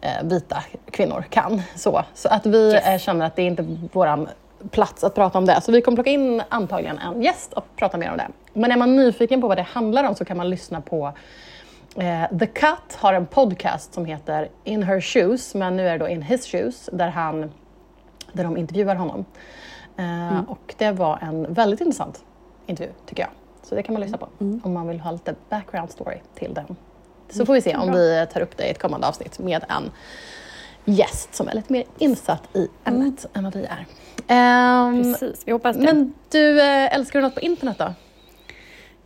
eh, 0.00 0.22
vita 0.24 0.62
kvinnor 0.90 1.24
kan. 1.30 1.62
Så, 1.74 2.02
så 2.14 2.28
att 2.28 2.46
vi 2.46 2.72
Yes. 2.72 2.86
eh, 2.86 2.98
känner 2.98 3.26
att 3.26 3.36
det 3.36 3.42
är 3.42 3.46
inte 3.46 3.64
vår 3.92 4.28
plats 4.70 5.04
att 5.04 5.14
prata 5.14 5.38
om 5.38 5.46
det. 5.46 5.60
Så 5.60 5.72
vi 5.72 5.82
kommer 5.82 5.96
plocka 5.96 6.10
in 6.10 6.42
antagligen 6.48 6.98
en 6.98 7.22
gäst 7.22 7.52
och 7.52 7.64
prata 7.76 7.98
mer 7.98 8.10
om 8.10 8.16
det. 8.16 8.28
Men 8.52 8.72
är 8.72 8.76
man 8.76 8.96
nyfiken 8.96 9.40
på 9.40 9.48
vad 9.48 9.56
det 9.58 9.62
handlar 9.62 10.04
om 10.08 10.14
så 10.14 10.24
kan 10.24 10.36
man 10.36 10.50
lyssna 10.50 10.80
på 10.80 11.12
eh, 11.96 12.38
The 12.38 12.46
Cut 12.46 12.94
har 12.96 13.12
en 13.14 13.26
podcast 13.26 13.94
som 13.94 14.04
heter 14.04 14.48
In 14.64 14.82
Her 14.82 15.00
Shoes, 15.00 15.54
men 15.54 15.76
nu 15.76 15.88
är 15.88 15.92
det 15.92 15.98
då 15.98 16.08
In 16.08 16.22
His 16.22 16.46
Shoes, 16.46 16.90
där, 16.92 17.08
han, 17.08 17.52
där 18.32 18.44
de 18.44 18.56
intervjuar 18.56 18.94
honom. 18.96 19.24
Eh, 19.96 20.40
Och 20.50 20.74
det 20.78 20.90
var 20.92 21.18
en 21.22 21.54
väldigt 21.54 21.80
intressant 21.80 22.24
intervju, 22.66 22.92
tycker 23.06 23.22
jag. 23.22 23.30
Så 23.62 23.74
det 23.74 23.82
kan 23.82 23.92
man 23.92 24.00
lyssna 24.02 24.18
på 24.18 24.28
om 24.62 24.72
man 24.72 24.88
vill 24.88 25.00
ha 25.00 25.10
lite 25.10 25.34
background 25.48 25.90
story 25.90 26.16
till 26.34 26.54
den. 26.54 26.76
Så 27.30 27.46
får 27.46 27.54
vi 27.54 27.60
se 27.62 27.76
om 27.76 27.92
vi 27.92 28.26
tar 28.32 28.40
upp 28.40 28.56
det 28.56 28.66
i 28.66 28.70
ett 28.70 28.78
kommande 28.82 29.06
avsnitt 29.08 29.38
med 29.38 29.64
en 29.68 29.90
gäst 30.84 31.34
som 31.34 31.48
är 31.48 31.54
lite 31.54 31.72
mer 31.72 31.84
insatt 31.98 32.56
i 32.56 32.68
ämnet 32.84 33.26
än 33.34 33.44
vad 33.44 33.54
vi 33.56 33.64
är. 33.64 33.86
Ehm, 34.28 35.02
Precis, 35.02 35.42
vi 35.46 35.52
hoppas 35.52 35.76
det. 35.76 35.82
men 35.82 36.14
du, 36.30 36.60
eh, 36.60 36.94
älskar 36.94 37.18
du 37.18 37.26
något 37.26 37.34
på 37.34 37.40
internet 37.40 37.76
då? 37.78 37.94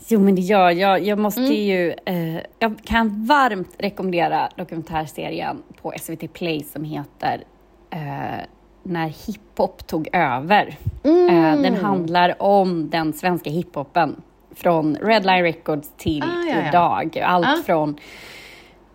Jo, 0.09 0.21
men 0.21 0.35
det 0.35 0.41
gör 0.43 0.71
jag. 0.71 1.03
Jag 1.05 1.19
måste 1.19 1.41
Mm. 1.41 1.53
ju... 1.53 1.95
Eh, 2.07 2.41
jag 2.59 2.79
kan 2.85 3.25
varmt 3.27 3.75
rekommendera 3.79 4.49
dokumentärserien 4.57 5.63
på 5.83 5.93
SVT 6.01 6.29
Play 6.33 6.63
som 6.73 6.85
heter 6.85 7.45
eh, 7.91 8.45
När 8.83 9.09
hiphop 9.09 9.87
tog 9.87 10.09
över. 10.13 10.77
Mm. 11.05 11.29
Eh, 11.29 11.63
den 11.63 11.75
handlar 11.75 12.43
om 12.43 12.91
den 12.91 13.13
svenska 13.13 13.51
hiphopen 13.51 14.23
från 14.57 14.97
Red 14.97 15.27
Line 15.27 15.43
Records 15.43 15.91
till 15.97 16.23
Ah, 16.23 16.27
ja, 16.49 16.57
ja. 16.63 16.69
idag. 16.69 17.19
Allt 17.19 17.47
Ah. 17.47 17.63
från 17.67 17.97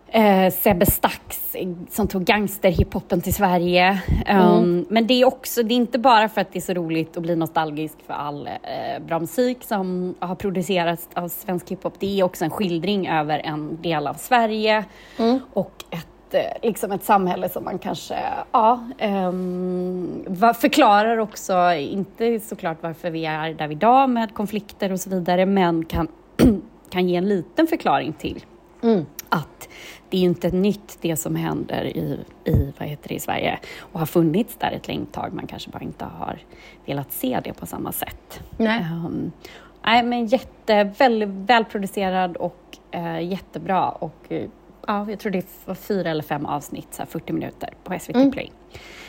eh, 0.08 0.52
Sebbe 0.52 0.86
Stax 0.86 1.54
eh, 1.54 1.68
som 1.90 2.08
tog 2.08 2.24
gangsterhiphopen 2.24 3.20
till 3.20 3.34
Sverige. 3.34 3.98
Mm. 4.26 4.46
Um, 4.48 4.86
Men 4.90 5.06
det 5.06 5.14
är 5.14 5.24
också, 5.24 5.62
det 5.62 5.74
är 5.74 5.76
inte 5.76 5.98
bara 5.98 6.28
för 6.28 6.40
att 6.40 6.52
det 6.52 6.58
är 6.58 6.60
så 6.60 6.74
roligt 6.74 7.16
att 7.16 7.22
bli 7.22 7.36
nostalgisk 7.36 7.94
för 8.06 8.14
all 8.14 8.46
eh, 8.46 9.02
bra 9.06 9.18
musik 9.20 9.58
som 9.60 10.14
har 10.18 10.34
producerats 10.34 11.08
av 11.14 11.28
svensk 11.28 11.70
hiphop. 11.70 11.94
Det 11.98 12.20
är 12.20 12.24
också 12.24 12.44
en 12.44 12.50
skildring 12.50 13.08
över 13.08 13.38
en 13.38 13.82
del 13.82 14.06
av 14.06 14.14
Sverige 14.14 14.84
Mm. 15.18 15.38
och 15.52 15.84
ett, 15.90 16.06
eh, 16.34 16.40
liksom 16.62 16.92
ett 16.92 17.04
samhälle 17.04 17.48
som 17.48 17.64
man 17.64 17.78
kanske, 17.78 18.18
ja, 18.52 18.84
ehm, 18.98 20.24
förklarar 20.60 21.16
också, 21.18 21.72
inte 21.74 22.40
såklart 22.40 22.78
varför 22.80 23.10
vi 23.10 23.26
är 23.26 23.54
där 23.54 23.68
vi 23.68 23.74
är 23.74 23.76
idag 23.76 24.10
med 24.10 24.34
konflikter 24.34 24.92
och 24.92 25.00
så 25.00 25.10
vidare, 25.10 25.46
men 25.46 25.84
kan, 25.84 26.08
kan 26.90 27.08
ge 27.08 27.16
en 27.16 27.28
liten 27.28 27.66
förklaring 27.66 28.12
till 28.12 28.44
Mm. 28.82 29.06
att 29.28 29.68
det 30.08 30.16
är 30.16 30.22
inte 30.22 30.50
nytt 30.50 30.98
det 31.00 31.16
som 31.16 31.36
händer 31.36 31.84
i, 31.84 32.18
i, 32.44 32.72
vad 32.78 32.88
heter 32.88 33.08
det, 33.08 33.14
i 33.14 33.20
Sverige 33.20 33.58
och 33.78 33.98
har 33.98 34.06
funnits 34.06 34.56
där 34.56 34.70
ett 34.72 34.88
länge 34.88 35.06
tag. 35.12 35.32
Man 35.32 35.46
kanske 35.46 35.70
bara 35.70 35.82
inte 35.82 36.04
har 36.04 36.38
velat 36.86 37.12
se 37.12 37.40
det 37.44 37.52
på 37.52 37.66
samma 37.66 37.92
sätt. 37.92 38.42
Nej. 38.56 38.78
Ehm, 38.80 39.32
nej, 39.84 40.02
men 40.02 40.26
jätte, 40.26 40.84
väldigt 40.98 41.28
välproducerad 41.28 42.36
och 42.36 42.78
eh, 42.90 43.20
jättebra. 43.20 43.88
Och, 43.90 44.16
eh, 44.28 44.48
ja, 44.86 45.06
jag 45.10 45.18
tror 45.18 45.32
det 45.32 45.46
var 45.64 45.74
fyra 45.74 46.10
eller 46.10 46.22
fem 46.22 46.46
avsnitt, 46.46 46.88
så 46.94 47.02
här 47.02 47.06
40 47.06 47.32
minuter 47.32 47.68
på 47.84 47.98
SVT 47.98 48.14
Mm. 48.16 48.30
Play. 48.32 48.52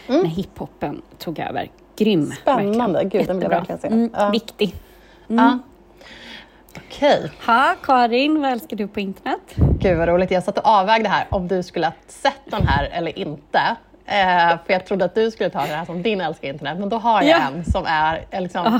När 0.07 0.25
hiphopen 0.25 1.01
tog 1.17 1.39
över. 1.39 1.69
Grym. 1.97 2.25
Spännande. 2.41 2.99
verkligen. 3.03 3.09
Gud, 3.09 3.27
den 3.27 3.35
vill 3.39 3.43
jag 3.43 3.49
verkligen 3.49 3.81
se. 3.81 3.87
Mm, 3.87 4.09
Ja. 4.13 4.29
Viktig. 4.29 4.75
Ja. 5.27 5.59
Okej. 6.77 7.31
Ha, 7.45 7.75
Karin, 7.83 8.41
vad 8.41 8.51
älskar 8.51 8.77
du 8.77 8.87
på 8.87 8.99
internet? 8.99 9.39
Gud 9.79 9.97
vad 9.97 10.07
roligt. 10.07 10.31
Jag 10.31 10.43
satt 10.43 10.57
och 10.57 10.67
avvägde 10.67 11.09
här 11.09 11.27
om 11.31 11.47
du 11.47 11.63
skulle 11.63 11.85
ha 11.85 11.93
sett 12.07 12.41
den 12.45 12.67
här 12.67 12.89
eller 12.91 13.19
inte. 13.19 13.59
Eh, 14.05 14.47
för 14.65 14.73
jag 14.73 14.85
trodde 14.85 15.05
att 15.05 15.15
du 15.15 15.31
skulle 15.31 15.49
ta 15.49 15.59
det 15.61 15.73
här 15.73 15.85
som 15.85 16.03
din 16.03 16.21
älskar 16.21 16.47
internet, 16.47 16.79
men 16.79 16.89
då 16.89 16.97
har 16.97 17.21
jag 17.21 17.39
Ja. 17.39 17.47
en 17.47 17.65
som 17.65 17.83
är 17.87 18.25
är 18.29 18.41
liksom, 18.41 18.79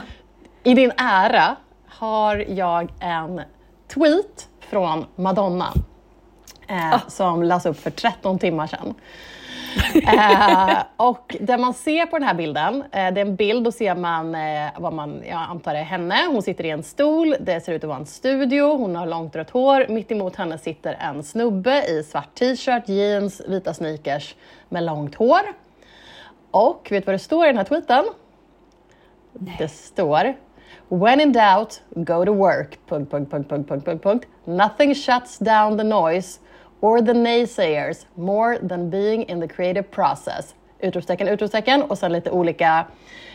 i 0.64 0.74
din 0.74 0.92
ära 0.98 1.56
har 1.88 2.46
jag 2.50 2.90
en 3.00 3.42
tweet 3.94 4.48
från 4.60 5.06
Madonna 5.16 5.74
eh, 6.68 7.08
som 7.08 7.44
lades 7.44 7.66
upp 7.66 7.80
för 7.80 7.92
13 7.92 8.40
timmar 8.40 8.68
sedan. 8.68 8.94
eh, 9.96 10.84
och 10.98 11.36
det 11.40 11.58
man 11.58 11.74
ser 11.74 12.06
på 12.06 12.18
den 12.20 12.28
här 12.28 12.34
bilden, 12.34 12.82
eh, 12.82 12.90
det 12.92 12.98
är 12.98 13.26
en 13.26 13.36
bild, 13.36 13.64
då 13.64 13.72
ser 13.72 13.96
man 13.96 14.36
eh, 14.36 14.68
vad 14.78 14.94
man, 14.94 15.22
jag 15.30 15.40
antar 15.50 15.76
är 15.76 15.84
henne. 15.84 16.16
Hon 16.32 16.42
sitter 16.42 16.66
i 16.66 16.70
en 16.70 16.84
stol, 16.84 17.36
det 17.40 17.62
ser 17.62 17.74
ut 17.74 17.84
att 17.84 17.88
vara 17.88 18.00
en 18.00 18.06
studio, 18.06 18.78
hon 18.78 18.96
har 18.96 19.06
långt 19.06 19.36
rött 19.36 19.50
hår. 19.50 19.86
Mitt 19.90 20.12
emot 20.12 20.36
henne 20.36 20.58
sitter 20.58 20.98
en 21.00 21.24
snubbe 21.24 21.84
i 21.86 22.04
svart 22.04 22.36
t-shirt, 22.36 22.90
jeans, 22.90 23.42
vita 23.48 23.74
sneakers 23.74 24.36
med 24.70 24.84
långt 24.84 25.16
hår. 25.16 25.42
Och 26.52 26.88
vet 26.92 27.04
du 27.04 27.06
vad 27.06 27.16
det 27.16 27.20
står 27.20 27.46
i 27.46 27.48
den 27.48 27.58
här 27.58 27.64
tweeten? 27.64 28.06
Det 29.34 29.68
står 29.68 30.34
When 30.90 31.20
in 31.20 31.32
doubt, 31.32 31.82
go 31.96 32.26
to 32.26 32.34
work. 32.34 32.78
Punkt, 32.88 33.12
punkt, 33.12 33.32
punkt, 33.32 33.50
punkt, 33.50 33.68
punkt, 33.68 33.86
punkt, 33.86 34.04
punkt. 34.04 34.28
Nothing 34.46 34.94
shuts 34.94 35.40
down 35.40 35.78
the 35.78 35.84
noise 35.84 36.40
or 36.84 37.02
the 37.02 37.14
naysayers 37.14 38.06
more 38.16 38.58
than 38.70 38.90
being 38.90 39.24
in 39.30 39.40
the 39.40 39.48
creative 39.48 39.84
process. 39.92 40.56
Utropstecken, 40.80 41.28
utropstecken 41.28 41.82
och 41.84 41.98
sen 41.98 42.12
lite 42.14 42.32
olika 42.32 42.86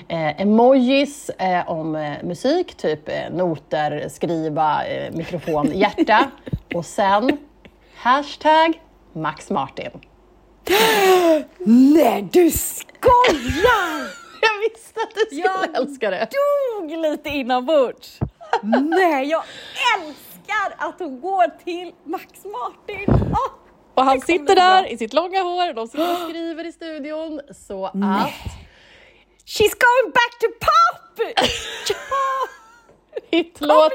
eh, 0.09 0.41
emojis 0.41 1.31
eh, 1.39 1.71
om 1.71 1.97
eh, 1.97 2.13
musik, 2.23 2.75
typ 2.77 3.09
eh, 3.09 3.31
noter, 3.31 4.09
skriva, 4.09 4.85
eh, 4.87 5.13
mikrofon, 5.13 5.71
hjärta. 5.75 6.31
och 6.75 6.87
sen 6.87 7.39
hashtag 7.97 8.81
Max 9.13 9.51
Martin. 9.51 9.91
Nej, 11.95 12.29
du 12.33 12.51
skojar! 12.51 14.19
Jag 14.41 14.71
visste 14.73 15.01
att 15.01 15.15
du 15.15 15.21
skulle 15.37 15.43
Jag 15.43 15.77
älska 15.77 16.11
det. 16.11 16.29
dog 16.81 16.91
lite 16.91 17.29
inombords. 17.29 18.19
Nej, 18.63 19.29
jag 19.31 19.43
älskar 19.99 20.28
att 20.79 20.99
hon 20.99 21.21
går 21.21 21.59
till 21.65 21.93
Max 22.05 22.27
Martin. 22.45 23.05
Åh, 23.33 23.51
Och 23.95 24.05
han 24.05 24.21
sitter 24.21 24.55
där 24.55 24.83
bra. 24.83 24.91
i 24.91 24.99
sitt 24.99 25.13
långa 25.13 25.43
hår 25.43 25.69
och 25.69 25.75
de 25.75 25.87
sitter 25.89 26.13
och 26.13 26.29
skriver 26.29 26.67
i 26.67 26.73
studion 26.73 27.41
så 27.69 27.87
att... 27.87 27.95
She's 29.47 29.75
going 29.81 30.13
back 30.15 30.39
to 30.41 30.47
pop! 30.61 31.27
Hitlåt 33.31 33.93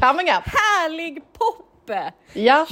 coming 0.00 0.26
up! 0.28 0.42
härlig 0.46 1.22
pop! 1.32 1.62
Ja. 2.32 2.66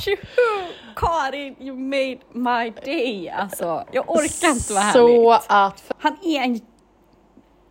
Karin, 0.97 1.57
you 1.61 1.77
made 1.77 2.19
my 2.33 2.71
day. 2.85 3.29
Alltså, 3.29 3.85
jag 3.93 4.11
orkar 4.11 4.49
inte 4.49 4.73
vara 4.73 4.93
Så 4.93 5.31
härligt. 5.31 5.47
att... 5.51 5.93
Han 5.99 6.17
är 6.23 6.41
en 6.43 6.61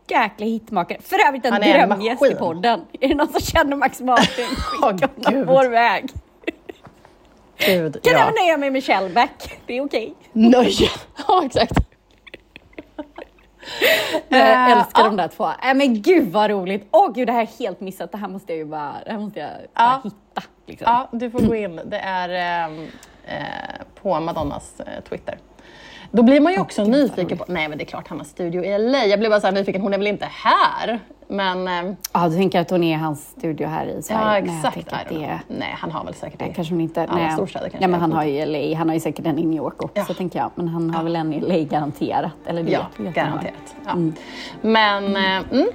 jäkla 0.07 0.45
hitmakare. 0.45 1.01
För 1.01 1.27
övrigt 1.27 1.45
en 1.45 1.61
drömgäst 1.61 2.25
i 2.25 2.35
podden. 2.35 2.81
Är 2.99 3.07
det 3.07 3.15
någon 3.15 3.27
som 3.27 3.41
känner 3.41 3.75
Max 3.75 4.01
Martin? 4.01 4.45
Skicka 4.55 4.85
honom 4.85 5.09
Gud. 5.15 5.47
vår 5.47 5.65
väg. 5.69 6.09
Gud, 7.57 8.03
Kan 8.03 8.13
ja. 8.13 8.19
även 8.19 8.33
nöja 8.33 8.57
mig 8.57 8.71
med 8.71 8.83
Shellback. 8.83 9.59
Det 9.65 9.77
är 9.77 9.85
okej. 9.85 10.13
Nöje! 10.31 10.89
Ja, 11.27 11.45
exakt. 11.45 11.73
Jag 14.29 14.71
älskar 14.71 15.01
ja. 15.01 15.03
de 15.03 15.15
där 15.17 15.27
två. 15.27 15.45
Äh, 15.47 15.73
men 15.75 16.01
gud 16.01 16.31
vad 16.31 16.49
roligt. 16.49 16.87
Åh 16.91 17.11
gud, 17.13 17.27
det 17.27 17.31
här 17.31 17.41
är 17.41 17.59
helt 17.59 17.79
missat. 17.81 18.11
Det 18.11 18.17
här 18.17 18.27
måste 18.27 18.51
jag 18.51 18.57
ju 18.57 18.65
bara, 18.65 18.95
det 19.05 19.11
här 19.11 19.19
måste 19.19 19.39
jag 19.39 19.49
Ja. 19.73 20.01
hitta. 20.03 20.41
Liksom. 20.65 20.85
Ja, 20.91 21.09
du 21.11 21.31
får 21.31 21.39
gå 21.39 21.55
in. 21.55 21.81
Det 21.85 21.97
är 21.97 22.29
ehm, 22.29 22.87
eh, 23.25 23.85
på 24.01 24.19
Madonnas 24.19 24.79
eh, 24.79 25.03
Twitter. 25.09 25.37
Då 26.15 26.23
blir 26.23 26.41
man 26.41 26.53
ju 26.53 26.59
också 26.59 26.83
nyfiken 26.83 27.37
på... 27.37 27.45
Nej, 27.47 27.69
men 27.69 27.77
det 27.77 27.83
är 27.83 27.85
klart 27.85 28.07
han 28.07 28.17
har 28.17 28.25
studio 28.25 28.63
i 28.63 28.77
LA. 28.77 29.05
Jag 29.05 29.19
blev 29.19 29.31
bara 29.31 29.39
så 29.41 29.47
här 29.47 29.53
nyfiken, 29.53 29.81
hon 29.81 29.93
är 29.93 29.97
väl 29.97 30.07
inte 30.07 30.25
här? 30.31 30.99
Men... 31.27 31.67
ehm, 31.67 31.95
Ja, 32.13 32.27
du 32.29 32.35
tänker 32.35 32.59
att 32.61 32.69
hon 32.69 32.83
är 32.83 32.91
i 32.91 32.99
hans 32.99 33.29
studio 33.37 33.67
här 33.67 33.85
i 33.85 34.01
Sverige? 34.01 34.21
ja, 34.21 34.31
Nej, 34.31 34.55
exakt. 34.57 34.91
don't 34.91 35.09
det 35.19 35.25
är... 35.25 35.39
Nej, 35.47 35.75
han 35.79 35.91
har 35.91 36.05
väl 36.05 36.13
säkert 36.13 36.39
Nej, 36.39 36.49
det. 36.49 36.55
kanske 36.55 36.73
hon 36.73 36.81
inte. 36.81 37.01
Alla 37.03 37.15
nej. 37.21 37.31
storstäder 37.31 37.69
kanske 37.69 37.79
Nej, 37.79 37.87
men 37.89 38.01
han 38.01 38.11
har 38.11 38.23
ju 38.23 38.45
LA. 38.45 38.77
Han 38.77 38.87
har 38.89 38.93
ju 38.93 38.99
säkert 38.99 39.25
en 39.25 39.39
i 39.39 39.45
New 39.45 39.57
York 39.57 39.83
också, 39.83 40.05
Ja. 40.07 40.13
tänker 40.13 40.39
jag. 40.39 40.51
Men 40.55 40.67
han 40.67 40.89
har 40.89 41.03
väl 41.03 41.15
en 41.15 41.33
i 41.33 41.39
LA 41.41 41.57
garanterat. 41.57 42.31
Eller 42.45 42.63
det 42.63 42.71
Ja, 42.71 42.85
garanterat. 42.97 43.75
Ja. 43.85 43.95
Men, 44.61 45.15
eh, 45.15 45.41
mm. 45.51 45.67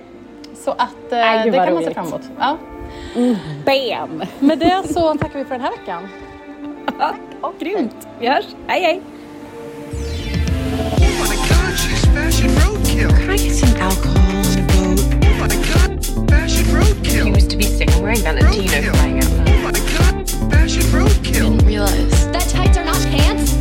Så 0.64 0.70
att 0.70 0.80
eh, 1.12 1.18
Nej, 1.18 1.44
gud, 1.44 1.52
det 1.52 1.64
kan 1.64 1.74
man 1.74 1.82
se 1.82 1.94
fram 1.94 2.06
emot. 2.06 2.22
Ja. 2.38 2.56
Bam! 3.64 4.22
Med 4.38 4.58
det 4.58 4.82
så 4.88 5.14
tackar 5.14 5.38
vi 5.38 5.44
för 5.44 5.54
den 5.54 5.60
här 5.60 5.70
veckan. 5.70 6.08
Ja, 7.42 7.52
grymt. 7.58 8.08
Vi 8.20 8.28
hörs. 8.28 8.44
Hej, 8.66 8.82
hej! 8.82 9.00
roadkill. 12.98 13.18
Can 13.18 13.30
I 13.30 13.36
get 13.36 13.54
some 13.54 13.76
alcohol 13.76 14.36
on 14.36 14.42
the 14.42 14.62
boat? 14.72 15.00
Oh 15.24 15.34
my 15.38 15.48
god, 15.48 16.30
fashion 16.30 16.66
roadkill. 16.66 17.26
He 17.26 17.30
used 17.30 17.50
to 17.50 17.56
be 17.56 17.64
sick 17.64 17.88
wearing 18.00 18.18
Valentino 18.18 18.92
flying 18.92 19.18
out. 19.18 19.48
Oh 19.48 19.58
my 19.62 19.72
god, 19.72 20.30
fashion 20.50 20.82
roadkill. 20.82 21.56
Didn't 21.56 21.66
realize 21.66 22.32
that 22.32 22.48
tights 22.48 22.78
are 22.78 22.84
not 22.84 23.00
pants. 23.06 23.57